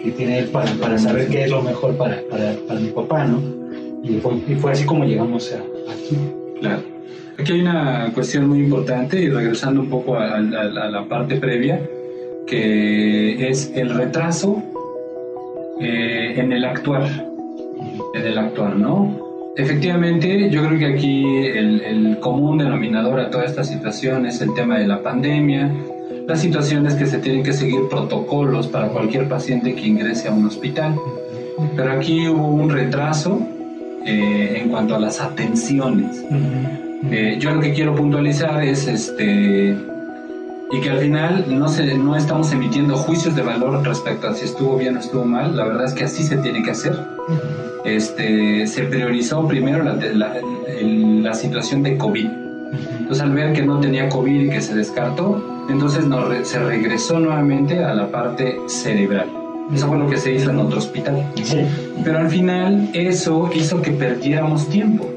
que, 0.03 0.11
tiene 0.13 0.39
él 0.39 0.49
para, 0.49 0.71
para, 0.75 0.99
saber 0.99 1.29
qué 1.29 1.45
es 1.45 1.51
lo 1.51 1.63
mejor 1.63 1.97
para, 1.97 2.23
para, 2.31 2.55
para 2.69 2.79
mi 2.79 2.91
papá, 2.91 3.25
¿no? 3.25 3.41
Y 4.05 4.19
fue, 4.21 4.35
y 4.47 4.55
fue, 4.55 4.73
así 4.73 4.85
como 4.85 5.05
llegamos 5.05 5.53
a, 5.53 5.57
aquí. 5.93 6.17
Claro. 6.61 6.83
Aquí 7.38 7.52
hay 7.52 7.61
una 7.61 8.11
cuestión 8.12 8.49
muy 8.49 8.59
importante 8.59 9.21
y 9.21 9.28
regresando 9.28 9.80
un 9.80 9.88
poco 9.88 10.16
a, 10.16 10.37
a 10.37 10.40
la 10.40 11.04
parte 11.09 11.37
previa, 11.37 11.80
que 12.47 13.49
es 13.49 13.71
el 13.75 13.90
retraso 13.90 14.62
eh, 15.80 16.35
en 16.37 16.52
el 16.52 16.64
actuar, 16.64 17.09
en 18.14 18.26
el 18.26 18.37
actuar, 18.37 18.75
¿no? 18.75 19.28
Efectivamente, 19.57 20.50
yo 20.50 20.66
creo 20.66 20.78
que 20.78 20.87
aquí 20.87 21.47
el, 21.47 22.18
común 22.21 22.59
denominador 22.59 23.21
a 23.21 23.30
toda 23.30 23.45
esta 23.45 23.62
situación 23.62 24.26
es 24.26 24.40
el 24.40 24.54
tema 24.54 24.78
de 24.78 24.88
la 24.88 25.02
pandemia, 25.02 25.73
las 26.26 26.40
situaciones 26.40 26.95
que 26.95 27.07
se 27.07 27.18
tienen 27.18 27.45
que 27.45 27.52
seguir 27.52 27.88
protocolos 27.88 28.66
para 28.66 28.88
cualquier 28.88 29.28
paciente 29.28 29.75
que 29.75 29.87
ingrese 29.87 30.28
a 30.28 30.33
un 30.33 30.47
hospital. 30.47 30.97
Pero 31.76 31.92
aquí 31.92 32.28
hubo 32.28 32.49
un 32.49 32.71
retraso 32.71 33.40
eh, 34.04 34.61
en 34.61 34.68
cuanto 34.71 34.97
a 34.97 34.99
las 34.99 35.21
atenciones. 35.21 36.25
Eh, 37.05 37.37
yo 37.38 37.52
lo 37.52 37.61
que 37.61 37.73
quiero 37.73 37.95
puntualizar 37.95 38.62
es 38.62 38.87
este 38.87 39.76
y 40.71 40.81
que 40.83 40.90
al 40.90 40.99
final 40.99 41.47
no 41.49 41.69
se, 41.69 41.95
no 41.97 42.14
estamos 42.17 42.52
emitiendo 42.52 42.97
juicios 42.97 43.35
de 43.35 43.43
valor 43.43 43.83
respecto 43.87 44.28
a 44.28 44.35
si 44.35 44.45
estuvo 44.45 44.76
bien 44.76 44.97
o 44.97 45.00
estuvo 45.00 45.25
mal. 45.25 45.57
La 45.57 45.64
verdad 45.64 45.87
es 45.87 45.95
que 45.95 46.05
así 46.05 46.23
se 46.23 46.37
tiene 46.38 46.62
que 46.62 46.73
hacer. 46.73 46.99
Este, 47.85 48.67
se 48.67 48.83
priorizó 48.83 49.47
primero 49.49 49.83
la, 49.83 49.95
la, 49.95 50.35
la 50.83 51.35
situación 51.35 51.83
de 51.83 51.97
COVID. 51.97 52.26
Entonces 52.99 53.21
al 53.23 53.33
ver 53.33 53.55
que 53.55 53.62
no 53.62 53.81
tenía 53.81 54.11
COVID 54.11 54.40
y 54.43 54.50
que 54.50 54.61
se 54.61 54.75
descartó, 54.75 55.43
entonces 55.71 56.05
nos 56.05 56.47
se 56.47 56.59
regresó 56.59 57.19
nuevamente 57.19 57.83
a 57.83 57.95
la 57.95 58.09
parte 58.09 58.59
cerebral. 58.67 59.28
Eso 59.73 59.88
fue 59.88 59.99
lo 59.99 60.09
que 60.09 60.19
se 60.19 60.35
hizo 60.35 60.50
en 60.50 60.59
otro 60.59 60.78
hospital. 60.78 61.25
Sí. 61.43 61.61
Pero 62.05 62.19
al 62.19 62.28
final 62.28 62.90
eso 62.93 63.49
hizo 63.55 63.81
que 63.81 63.93
perdiéramos 63.93 64.69
tiempo. 64.69 65.09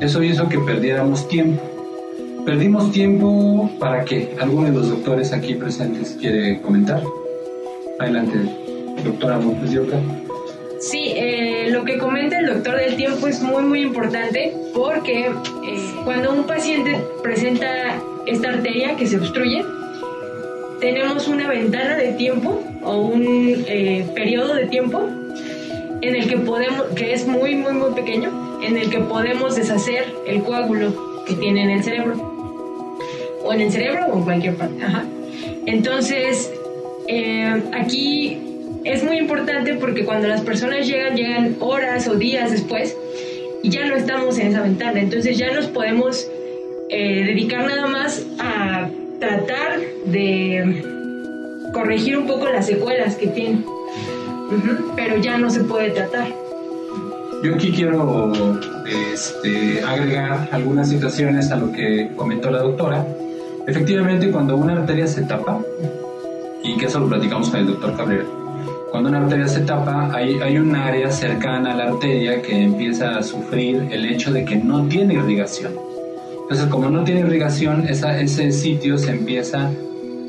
Eso 0.00 0.22
hizo 0.22 0.48
que 0.48 0.58
perdiéramos 0.58 1.28
tiempo. 1.28 1.62
Perdimos 2.44 2.90
tiempo 2.90 3.70
para 3.78 4.04
qué? 4.04 4.34
¿Alguno 4.40 4.66
de 4.66 4.72
los 4.72 4.88
doctores 4.88 5.32
aquí 5.32 5.54
presentes 5.54 6.16
quiere 6.18 6.60
comentar? 6.60 7.02
Adelante, 7.98 8.38
doctora 9.04 9.38
Montes. 9.38 9.78
Sí, 10.80 11.12
eh, 11.14 11.68
lo 11.70 11.84
que 11.84 11.98
comenta 11.98 12.38
el 12.38 12.46
doctor 12.46 12.76
del 12.76 12.96
tiempo 12.96 13.28
es 13.28 13.42
muy 13.42 13.62
muy 13.62 13.82
importante 13.82 14.54
porque 14.74 15.26
eh, 15.26 15.32
cuando 16.04 16.32
un 16.32 16.44
paciente 16.44 16.98
presenta 17.22 17.66
esta 18.26 18.48
arteria 18.48 18.96
que 18.96 19.06
se 19.06 19.18
obstruye, 19.18 19.62
tenemos 20.80 21.28
una 21.28 21.48
ventana 21.48 21.96
de 21.96 22.12
tiempo 22.14 22.64
o 22.82 22.96
un 22.96 23.22
eh, 23.68 24.06
periodo 24.14 24.54
de 24.54 24.66
tiempo 24.66 25.02
en 26.00 26.16
el 26.16 26.26
que 26.26 26.38
podemos, 26.38 26.86
que 26.96 27.12
es 27.12 27.26
muy 27.26 27.54
muy 27.54 27.74
muy 27.74 27.92
pequeño, 27.92 28.49
en 28.62 28.76
el 28.76 28.90
que 28.90 29.00
podemos 29.00 29.56
deshacer 29.56 30.14
el 30.26 30.42
coágulo 30.42 31.24
que 31.26 31.34
tiene 31.34 31.62
en 31.64 31.70
el 31.70 31.84
cerebro 31.84 32.30
o 33.44 33.52
en 33.52 33.60
el 33.60 33.72
cerebro 33.72 34.06
o 34.06 34.18
en 34.18 34.24
cualquier 34.24 34.56
parte. 34.56 34.82
Ajá. 34.82 35.04
Entonces, 35.66 36.52
eh, 37.08 37.62
aquí 37.72 38.38
es 38.84 39.02
muy 39.04 39.18
importante 39.18 39.74
porque 39.74 40.04
cuando 40.04 40.28
las 40.28 40.40
personas 40.42 40.86
llegan, 40.86 41.16
llegan 41.16 41.56
horas 41.60 42.08
o 42.08 42.14
días 42.14 42.50
después 42.50 42.96
y 43.62 43.70
ya 43.70 43.86
no 43.86 43.96
estamos 43.96 44.38
en 44.38 44.48
esa 44.48 44.62
ventana. 44.62 45.00
Entonces 45.00 45.36
ya 45.36 45.52
nos 45.52 45.66
podemos 45.66 46.26
eh, 46.88 47.24
dedicar 47.26 47.66
nada 47.66 47.86
más 47.86 48.24
a 48.38 48.88
tratar 49.18 49.80
de 50.06 50.82
corregir 51.72 52.16
un 52.18 52.26
poco 52.26 52.48
las 52.48 52.66
secuelas 52.66 53.16
que 53.16 53.28
tiene. 53.28 53.64
Pero 54.96 55.18
ya 55.18 55.38
no 55.38 55.50
se 55.50 55.60
puede 55.64 55.90
tratar. 55.90 56.39
Yo 57.42 57.54
aquí 57.54 57.72
quiero 57.72 58.22
este, 58.86 59.82
agregar 59.82 60.50
algunas 60.52 60.90
situaciones 60.90 61.50
a 61.50 61.56
lo 61.56 61.72
que 61.72 62.10
comentó 62.14 62.50
la 62.50 62.58
doctora. 62.58 63.06
Efectivamente, 63.66 64.30
cuando 64.30 64.56
una 64.56 64.74
arteria 64.74 65.06
se 65.06 65.22
tapa, 65.22 65.58
y 66.62 66.76
que 66.76 66.84
eso 66.84 67.00
lo 67.00 67.08
platicamos 67.08 67.48
con 67.48 67.60
el 67.60 67.66
doctor 67.66 67.96
Cabrera, 67.96 68.24
cuando 68.90 69.08
una 69.08 69.22
arteria 69.22 69.48
se 69.48 69.60
tapa, 69.60 70.14
hay, 70.14 70.38
hay 70.40 70.58
un 70.58 70.76
área 70.76 71.10
cercana 71.10 71.72
a 71.72 71.76
la 71.76 71.84
arteria 71.84 72.42
que 72.42 72.62
empieza 72.62 73.16
a 73.16 73.22
sufrir 73.22 73.88
el 73.90 74.04
hecho 74.04 74.32
de 74.32 74.44
que 74.44 74.56
no 74.56 74.86
tiene 74.86 75.14
irrigación. 75.14 75.72
Entonces, 76.42 76.66
como 76.66 76.90
no 76.90 77.04
tiene 77.04 77.20
irrigación, 77.20 77.88
esa, 77.88 78.20
ese 78.20 78.52
sitio 78.52 78.98
se 78.98 79.12
empieza... 79.12 79.70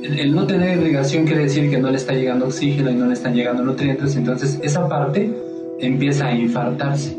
El, 0.01 0.17
el 0.17 0.33
no 0.33 0.47
tener 0.47 0.77
irrigación 0.77 1.25
quiere 1.25 1.43
decir 1.43 1.69
que 1.69 1.77
no 1.77 1.89
le 1.89 1.97
está 1.97 2.13
llegando 2.13 2.45
oxígeno 2.45 2.89
y 2.89 2.95
no 2.95 3.07
le 3.07 3.13
están 3.13 3.33
llegando 3.35 3.63
nutrientes, 3.63 4.15
entonces 4.15 4.59
esa 4.63 4.87
parte 4.87 5.50
empieza 5.81 6.27
a 6.27 6.35
infartarse. 6.35 7.17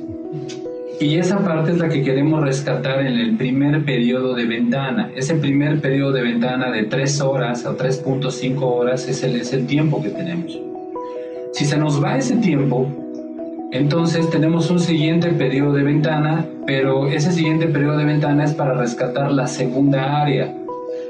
Y 1.01 1.17
esa 1.17 1.41
parte 1.41 1.73
es 1.73 1.79
la 1.79 1.89
que 1.89 2.03
queremos 2.03 2.43
rescatar 2.43 3.01
en 3.01 3.19
el 3.19 3.37
primer 3.37 3.85
periodo 3.85 4.35
de 4.35 4.47
ventana. 4.47 5.11
Ese 5.17 5.35
primer 5.35 5.81
periodo 5.81 6.13
de 6.13 6.23
ventana 6.23 6.71
de 6.71 6.85
3 6.85 7.21
horas 7.23 7.67
o 7.67 7.77
3.5 7.77 8.63
horas 8.63 9.09
es 9.09 9.25
el, 9.25 9.35
es 9.35 9.53
el 9.53 9.67
tiempo 9.67 10.01
que 10.01 10.11
tenemos. 10.11 10.57
Si 11.55 11.65
se 11.65 11.77
nos 11.77 12.03
va 12.03 12.17
ese 12.17 12.37
tiempo, 12.37 12.87
entonces 13.73 14.31
tenemos 14.31 14.71
un 14.71 14.79
siguiente 14.79 15.31
periodo 15.31 15.73
de 15.73 15.83
ventana, 15.83 16.47
pero 16.67 17.09
ese 17.09 17.33
siguiente 17.33 17.67
periodo 17.67 17.97
de 17.97 18.05
ventana 18.05 18.45
es 18.45 18.55
para 18.55 18.75
rescatar 18.75 19.33
la 19.33 19.49
segunda 19.49 20.23
área. 20.23 20.55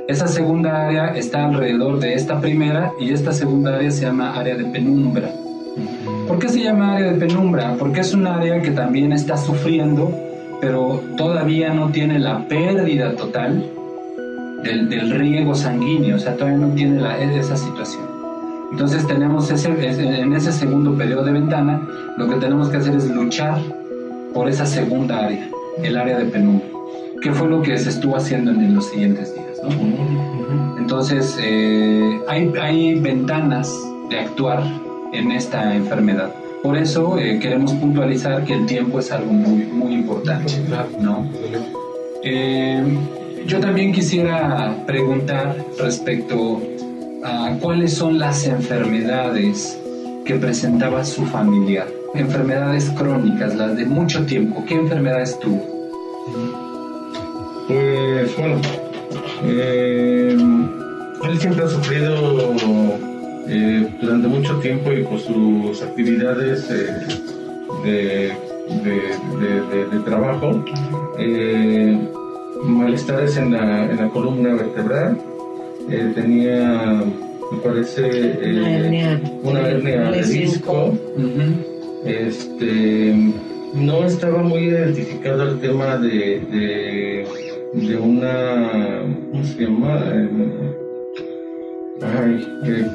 Esa 0.09 0.27
segunda 0.27 0.87
área 0.87 1.09
está 1.09 1.45
alrededor 1.45 1.99
de 1.99 2.15
esta 2.15 2.41
primera 2.41 2.93
y 2.99 3.13
esta 3.13 3.33
segunda 3.33 3.77
área 3.77 3.91
se 3.91 4.07
llama 4.07 4.39
área 4.39 4.57
de 4.57 4.65
penumbra. 4.65 5.31
¿Por 6.29 6.39
qué 6.39 6.49
se 6.49 6.61
llama 6.61 6.97
área 6.97 7.13
de 7.13 7.19
penumbra? 7.19 7.77
Porque 7.79 8.01
es 8.01 8.15
un 8.15 8.27
área 8.27 8.61
que 8.63 8.71
también 8.71 9.13
está 9.13 9.37
sufriendo, 9.37 10.13
pero 10.61 11.03
todavía 11.17 11.73
no 11.73 11.91
tiene 11.91 12.19
la 12.19 12.47
pérdida 12.47 13.15
total 13.17 13.65
del, 14.63 14.89
del 14.89 15.11
riego 15.11 15.55
sanguíneo, 15.55 16.17
o 16.17 16.19
sea, 16.19 16.37
todavía 16.37 16.59
no 16.59 16.75
tiene 16.75 17.01
la, 17.01 17.19
esa 17.19 17.57
situación. 17.57 18.05
Entonces 18.71 19.07
tenemos 19.07 19.51
ese, 19.51 19.69
en 19.69 20.33
ese 20.33 20.53
segundo 20.53 20.97
periodo 20.97 21.25
de 21.25 21.33
ventana, 21.33 21.87
lo 22.17 22.29
que 22.29 22.37
tenemos 22.37 22.69
que 22.69 22.79
hacer 22.79 22.95
es 22.95 23.11
luchar 23.11 23.61
por 24.33 24.49
esa 24.49 24.65
segunda 24.65 25.27
área, 25.27 25.47
el 25.83 25.97
área 25.97 26.19
de 26.19 26.25
penumbra, 26.27 26.67
que 27.21 27.33
fue 27.33 27.49
lo 27.49 27.61
que 27.61 27.77
se 27.77 27.91
estuvo 27.91 28.17
haciendo 28.17 28.51
en 28.51 28.75
los 28.75 28.87
siguientes 28.87 29.35
días. 29.35 29.59
¿no? 29.63 30.79
Entonces, 30.79 31.39
eh, 31.43 32.19
hay, 32.29 32.51
hay 32.61 32.99
ventanas 32.99 33.71
de 34.09 34.21
actuar 34.21 34.63
en 35.13 35.33
esta 35.33 35.75
enfermedad. 35.75 36.31
Por 36.63 36.77
eso 36.77 37.19
eh, 37.19 37.39
queremos 37.41 37.73
puntualizar 37.73 38.45
que 38.45 38.55
el 38.55 38.67
tiempo 38.67 39.01
es 39.01 39.11
algo 39.11 39.33
muy, 39.33 39.65
muy 39.65 39.95
importante. 39.95 40.53
¿no? 41.01 41.29
Eh, 42.23 42.85
yo 43.47 43.59
también 43.61 43.93
quisiera 43.93 44.77
preguntar 44.87 45.57
respecto 45.79 46.63
a 47.25 47.57
cuáles 47.61 47.95
son 47.95 48.19
las 48.19 48.47
enfermedades 48.47 49.79
que 50.25 50.35
presentaba 50.37 51.05
su 51.05 51.27
familiar. 51.27 51.89
Enfermedades 52.15 52.91
crónicas, 52.91 53.57
las 53.57 53.77
de 53.77 53.85
mucho 53.85 54.25
tiempo. 54.25 54.65
¿Qué 54.67 54.75
enfermedades 54.75 55.39
tuvo? 55.41 55.67
Pues 57.67 58.37
bueno, 58.37 58.61
eh, 59.45 60.37
él 61.25 61.41
siempre 61.41 61.65
ha 61.65 61.69
sufrido 61.69 63.12
eh, 63.49 63.89
durante 64.01 64.29
mucho 64.29 64.57
tiempo 64.61 64.93
y 64.93 65.03
por 65.03 65.19
sus 65.21 65.83
actividades 65.83 66.69
eh, 66.71 66.87
de, 67.85 67.91
de- 68.85 69.39
de- 69.41 69.77
de- 69.77 69.87
de 69.91 70.05
trabajo, 70.05 70.65
eh, 71.19 71.99
malestares 72.65 73.37
en 73.37 73.53
la, 73.53 73.91
en 73.91 73.97
la 73.97 74.09
columna 74.09 74.55
vertebral, 74.55 75.19
eh, 75.91 76.13
tenía, 76.15 77.03
me 77.51 77.59
parece, 77.63 78.03
eh, 78.09 78.57
Una 78.59 78.71
hernia. 78.77 79.21
una 79.43 79.61
hernia 79.69 80.11
de 80.13 80.23
disco. 80.23 80.93
Este, 82.05 83.15
no 83.75 84.05
estaba 84.05 84.43
muy 84.43 84.65
identificado 84.65 85.43
el 85.45 85.61
tema 85.61 85.97
de, 85.99 86.41
de, 86.51 87.27
de 87.75 87.97
una, 87.97 89.03
¿cómo 89.31 89.45
se 89.45 89.61
llama? 89.65 90.05
Eh, 92.25 92.87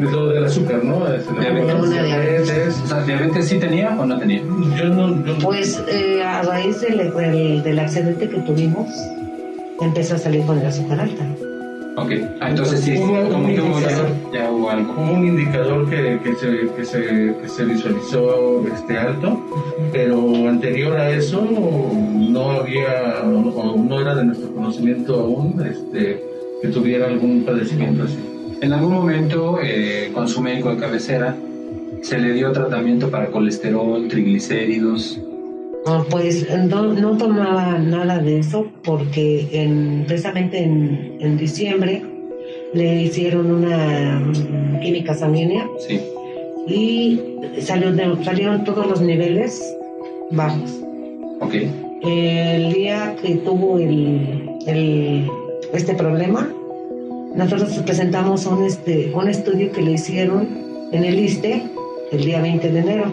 de 0.00 0.10
lo 0.10 0.28
del 0.28 0.44
azúcar, 0.44 0.82
¿no? 0.84 1.00
La- 1.04 1.18
Diabetes. 1.18 1.74
Una 1.74 2.02
diabetes. 2.02 2.80
O 2.84 2.86
sea, 2.86 3.02
¿diabetes 3.04 3.46
sí 3.48 3.58
tenía 3.58 3.96
o 3.98 4.04
no 4.06 4.18
tenía? 4.18 4.40
Yo 4.76 4.88
no, 4.88 5.24
yo 5.24 5.38
Pues 5.42 5.82
eh, 5.88 6.22
a 6.22 6.42
raíz 6.42 6.80
del, 6.80 7.12
del, 7.14 7.62
del 7.62 7.78
accidente 7.78 8.28
que 8.28 8.38
tuvimos, 8.38 8.88
empezó 9.80 10.14
a 10.16 10.18
salir 10.18 10.42
con 10.44 10.58
el 10.58 10.66
azúcar 10.66 11.00
alta. 11.00 11.24
Ok, 11.96 12.10
ah, 12.40 12.50
entonces 12.50 12.80
sí, 12.80 12.96
Hubo- 12.96 13.28
como 13.30 13.46
que 13.46 13.60
hubo 13.60 13.78
ya, 13.80 13.86
hubo- 13.86 14.32
ya 14.34 14.50
hubo 14.50 14.68
algo. 14.70 14.92
hubo 14.94 15.12
un 15.12 15.28
indicador 15.28 15.88
que, 15.88 16.18
que, 16.24 16.34
se, 16.34 16.68
que, 16.76 16.84
se, 16.84 17.36
que 17.40 17.48
se 17.48 17.64
visualizó 17.64 18.64
este 18.66 18.98
alto, 18.98 19.40
pero 19.92 20.48
anterior 20.48 20.96
a 20.96 21.10
eso 21.10 21.46
no 22.18 22.50
había, 22.50 23.22
o 23.24 23.76
no 23.78 24.00
era 24.00 24.16
de 24.16 24.24
nuestro 24.24 24.52
conocimiento 24.52 25.20
aún 25.20 25.64
este, 25.64 26.20
que 26.62 26.68
tuviera 26.68 27.06
algún 27.06 27.44
padecimiento 27.44 28.02
así. 28.02 28.18
En 28.60 28.72
algún 28.72 28.92
momento, 28.94 29.58
eh, 29.62 30.10
con 30.14 30.28
su 30.28 30.40
médico 30.40 30.70
de 30.70 30.76
cabecera, 30.80 31.36
se 32.02 32.18
le 32.18 32.32
dio 32.32 32.52
tratamiento 32.52 33.10
para 33.10 33.26
colesterol, 33.28 34.08
triglicéridos. 34.08 35.20
Ah, 35.86 36.02
Pues 36.10 36.46
no, 36.68 36.94
no 36.94 37.16
tomaba 37.16 37.78
nada 37.78 38.18
de 38.18 38.38
eso 38.38 38.66
porque 38.84 39.48
en, 39.52 40.04
precisamente 40.06 40.58
en, 40.62 41.16
en 41.20 41.36
diciembre 41.36 42.02
le 42.72 43.02
hicieron 43.02 43.50
una 43.50 44.18
mm, 44.20 44.80
química 44.80 45.14
sanguínea 45.14 45.66
Sí, 45.86 46.00
y 46.66 47.20
salió 47.60 47.92
de- 47.92 48.24
salieron 48.24 48.64
todos 48.64 48.86
los 48.86 49.00
niveles 49.02 49.62
bajos. 50.30 50.70
ok. 51.40 51.54
El 52.06 52.72
día 52.72 53.14
que 53.22 53.36
tuvo 53.36 53.78
el, 53.78 54.48
el- 54.66 55.28
este 55.72 55.94
problema, 55.94 56.48
nosotros 57.34 57.72
presentamos 57.78 58.46
un, 58.46 58.64
este, 58.64 59.12
un 59.14 59.28
estudio 59.28 59.72
que 59.72 59.82
le 59.82 59.92
hicieron 59.92 60.48
en 60.92 61.04
el 61.04 61.18
ISTE 61.18 61.62
el 62.12 62.24
día 62.24 62.40
20 62.40 62.70
de 62.70 62.78
enero. 62.78 63.12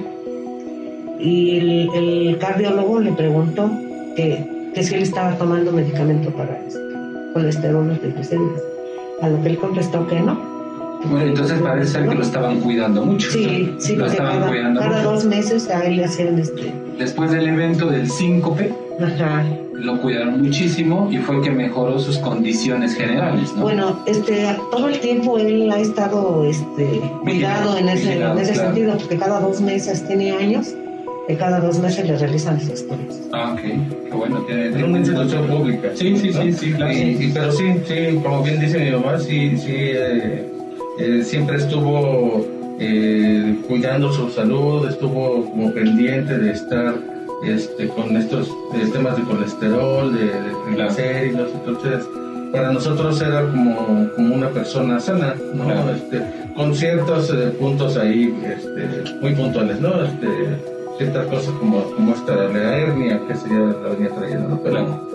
Y 1.20 1.58
el, 1.94 2.38
cardiólogo 2.40 3.00
le 3.00 3.12
preguntó 3.12 3.70
que 4.16 4.50
que 4.74 4.84
si 4.84 4.96
él 4.96 5.04
estaba 5.04 5.38
tomando 5.38 5.72
medicamento 5.72 6.30
para 6.32 6.58
este, 6.66 6.80
colesterol 7.34 7.92
o 7.92 8.00
triglicéridos. 8.00 8.62
A 9.22 9.30
lo 9.30 9.42
que 9.42 9.50
él 9.50 9.58
contestó 9.58 10.08
que 10.08 10.20
no. 10.20 10.51
Bueno, 11.10 11.26
entonces 11.28 11.60
parece 11.62 11.92
ser 11.92 12.08
que 12.10 12.16
lo 12.16 12.22
estaban 12.22 12.60
cuidando 12.62 13.04
mucho. 13.06 13.30
Sí, 13.32 13.74
sí, 13.80 13.96
lo 13.96 14.06
estaban 14.06 14.40
cada, 14.40 14.48
cuidando 14.50 14.80
cada 14.80 14.98
mucho. 14.98 15.12
dos 15.12 15.26
meses 15.26 15.70
a 15.70 15.86
él 15.86 15.98
le 15.98 16.06
hacían 16.06 16.40
este. 16.40 16.72
Después 16.98 17.32
del 17.32 17.48
evento 17.48 17.88
del 17.88 18.10
síncope, 18.10 18.72
Ajá. 19.02 19.44
lo 19.74 20.00
cuidaron 20.02 20.42
muchísimo 20.42 21.10
y 21.12 21.18
fue 21.18 21.42
que 21.42 21.50
mejoró 21.50 21.98
sus 22.00 22.18
condiciones 22.20 22.94
generales, 22.94 23.52
¿no? 23.56 23.64
Bueno, 23.64 24.00
este, 24.06 24.46
todo 24.70 24.88
el 24.90 25.00
tiempo 25.00 25.38
él 25.40 25.72
ha 25.72 25.80
estado 25.80 26.44
este, 26.46 27.02
cuidado 27.24 27.78
en 27.78 27.90
ese, 27.90 28.10
Vigilado, 28.10 28.34
en 28.34 28.40
ese 28.44 28.54
claro. 28.54 28.68
sentido, 28.70 28.98
porque 28.98 29.18
cada 29.18 29.40
dos 29.40 29.60
meses 29.62 30.06
tiene 30.08 30.32
años, 30.32 30.76
y 31.28 31.36
cada 31.36 31.60
dos 31.62 31.80
meses 31.80 32.08
le 32.08 32.18
realizan 32.18 32.60
sus 32.60 32.70
estudios. 32.72 33.20
Ah, 33.32 33.54
ok. 33.54 33.62
Qué 33.62 34.16
bueno, 34.18 34.40
tiene... 34.42 34.66
En 34.68 34.84
una 34.84 34.98
institución 35.00 35.48
pública. 35.48 35.90
Sí, 35.96 36.16
sí, 36.18 36.34
sí, 36.34 36.46
¿no? 36.52 36.58
sí, 36.58 36.74
claro. 36.74 36.94
Y- 36.94 36.98
y- 37.26 37.32
pero 37.34 37.52
sí, 37.52 37.64
sí, 37.88 38.20
como 38.22 38.44
bien 38.44 38.60
dice 38.60 38.80
mi 38.80 38.92
mamá, 38.92 39.18
sí, 39.18 39.58
sí, 39.58 39.72
eh, 39.74 40.46
eh, 41.00 41.24
siempre 41.24 41.58
estuvo 41.58 42.46
eh, 42.80 43.56
cuidando 43.68 44.12
su 44.12 44.30
salud, 44.30 44.88
estuvo 44.88 45.46
como 45.50 45.72
pendiente 45.72 46.38
de 46.38 46.52
estar 46.52 46.96
este, 47.46 47.88
con 47.88 48.16
estos 48.18 48.50
eh, 48.74 48.88
temas 48.92 49.18
de 49.18 49.24
colesterol, 49.24 50.14
de, 50.14 50.26
de 50.26 50.56
triglicéridos, 50.66 51.52
entonces 51.54 52.08
para 52.52 52.72
nosotros 52.72 53.22
era 53.22 53.42
como, 53.50 54.10
como 54.16 54.36
una 54.36 54.50
persona 54.50 55.00
sana, 55.00 55.36
¿no? 55.54 55.64
Claro. 55.64 55.92
Este, 55.96 56.22
con 56.56 56.76
ciertos 56.76 57.30
eh, 57.30 57.52
puntos 57.60 57.98
ahí 57.98 58.36
este, 58.44 59.16
muy 59.22 59.34
puntuales, 59.34 59.80
¿no? 59.80 60.04
Este, 60.04 60.28
ciertas 60.98 61.26
cosas 61.28 61.54
como, 61.60 61.84
como 61.92 62.14
esta 62.14 62.36
la 62.36 62.78
hernia 62.78 63.22
que 63.28 63.36
sería 63.36 63.60
la 63.60 63.90
venía 63.90 64.10
trayendo, 64.10 64.50
¿no? 64.50 64.60
Pero, 64.62 65.08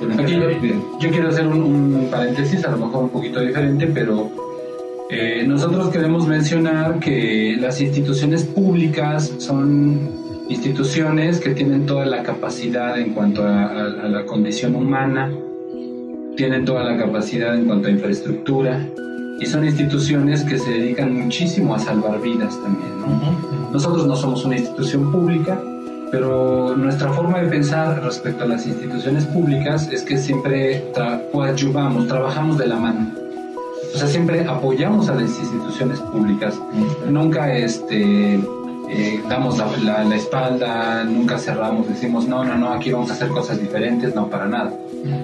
pero 0.00 0.12
en 0.12 0.20
Aquí 0.20 0.34
yo, 1.00 1.10
quiero 1.10 1.28
hacer 1.28 1.46
un, 1.46 1.62
un 1.94 2.08
paréntesis, 2.10 2.64
a 2.64 2.72
lo 2.72 2.78
mejor 2.78 3.04
un 3.04 3.10
poquito 3.10 3.40
diferente, 3.40 3.86
pero 3.86 4.30
eh, 5.10 5.44
nosotros 5.46 5.88
queremos 5.90 6.26
mencionar 6.26 6.98
que 7.00 7.56
las 7.60 7.80
instituciones 7.80 8.44
públicas 8.44 9.32
son 9.38 10.08
instituciones 10.48 11.40
que 11.40 11.50
tienen 11.50 11.86
toda 11.86 12.06
la 12.06 12.22
capacidad 12.22 12.98
en 12.98 13.12
cuanto 13.12 13.44
a, 13.44 13.64
a- 13.66 13.84
a 14.04 14.08
la 14.08 14.24
condición 14.26 14.74
humana, 14.74 15.30
tienen 16.36 16.64
toda 16.64 16.84
la 16.84 16.96
capacidad 16.96 17.54
en 17.54 17.66
cuanto 17.66 17.88
a 17.88 17.90
infraestructura 17.90 18.86
y 19.40 19.46
son 19.46 19.64
instituciones 19.64 20.42
que 20.44 20.58
se 20.58 20.70
dedican 20.70 21.14
muchísimo 21.14 21.74
a 21.74 21.78
salvar 21.78 22.20
vidas 22.20 22.58
también. 22.62 22.90
¿no? 23.00 23.70
Nosotros 23.72 24.06
no 24.06 24.16
somos 24.16 24.44
una 24.44 24.56
institución 24.58 25.10
pública, 25.12 25.60
pero 26.10 26.76
nuestra 26.76 27.12
forma 27.12 27.38
de 27.40 27.48
pensar 27.48 28.02
respecto 28.02 28.44
a 28.44 28.46
las 28.48 28.66
instituciones 28.66 29.24
públicas 29.26 29.88
es 29.92 30.02
que 30.02 30.18
siempre 30.18 30.84
tra 30.94 31.20
coadyuvamos, 31.32 32.06
trabajamos 32.08 32.58
de 32.58 32.66
la 32.66 32.76
mano. 32.76 33.06
O 33.94 33.98
sea, 33.98 34.06
siempre 34.06 34.44
apoyamos 34.46 35.08
a 35.08 35.14
las 35.14 35.30
instituciones 35.38 36.00
públicas. 36.00 36.54
Nunca 37.08 37.56
este, 37.56 38.34
eh, 38.34 39.20
damos 39.28 39.58
la, 39.58 39.66
la- 39.84 40.04
la 40.04 40.16
espalda, 40.16 41.04
nunca 41.04 41.38
cerramos, 41.38 41.88
decimos, 41.88 42.26
no, 42.28 42.44
no, 42.44 42.56
no, 42.56 42.70
aquí 42.72 42.92
vamos 42.92 43.10
a 43.10 43.14
hacer 43.14 43.28
cosas 43.28 43.60
diferentes, 43.60 44.14
no, 44.14 44.28
para 44.28 44.46
nada. 44.46 44.72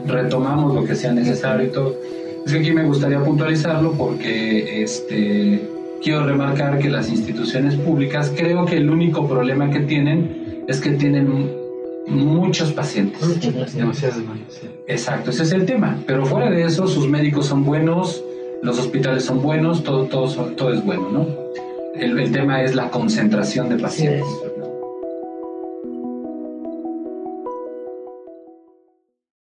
Retomamos 0.07 0.75
lo 0.75 0.85
que 0.85 0.95
sea 0.97 1.13
necesario 1.13 1.67
y 1.67 1.71
todo. 1.71 1.95
Es 2.45 2.53
que 2.53 2.59
aquí 2.61 2.73
me 2.73 2.85
gustaría 2.85 3.23
puntualizarlo 3.23 3.93
porque 3.93 4.83
este, 4.83 5.69
quiero 6.03 6.25
remarcar 6.27 6.79
que 6.79 6.89
las 6.89 7.09
instituciones 7.09 7.75
públicas 7.75 8.33
creo 8.37 8.65
que 8.65 8.77
el 8.77 8.89
único 8.89 9.27
problema 9.29 9.71
que 9.71 9.81
tienen 9.81 10.65
es 10.69 10.81
que 10.81 10.91
tienen 10.93 11.53
muchos 12.07 12.73
pacientes. 12.73 13.21
Demandas. 14.17 14.47
sí. 14.49 14.69
Exacto, 14.87 15.31
ese 15.31 15.43
es 15.43 15.53
el 15.53 15.67
tema. 15.67 15.99
Pero 16.07 16.25
fuera 16.25 16.51
de 16.51 16.65
eso, 16.65 16.87
sus 16.87 17.09
médicos 17.09 17.47
son 17.47 17.65
buenos, 17.65 18.23
los 18.63 18.79
hospitales 18.79 19.25
son 19.25 19.43
buenos, 19.43 19.83
todo, 19.83 20.05
todo, 20.05 20.29
todo 20.53 20.73
es 20.73 20.85
bueno, 20.85 21.11
¿no? 21.11 21.27
El, 21.95 22.19
el 22.19 22.33
tema 22.33 22.63
es 22.63 22.75
la 22.75 22.91
concentración 22.91 23.69
de 23.69 23.79
pacientes. 23.79 24.27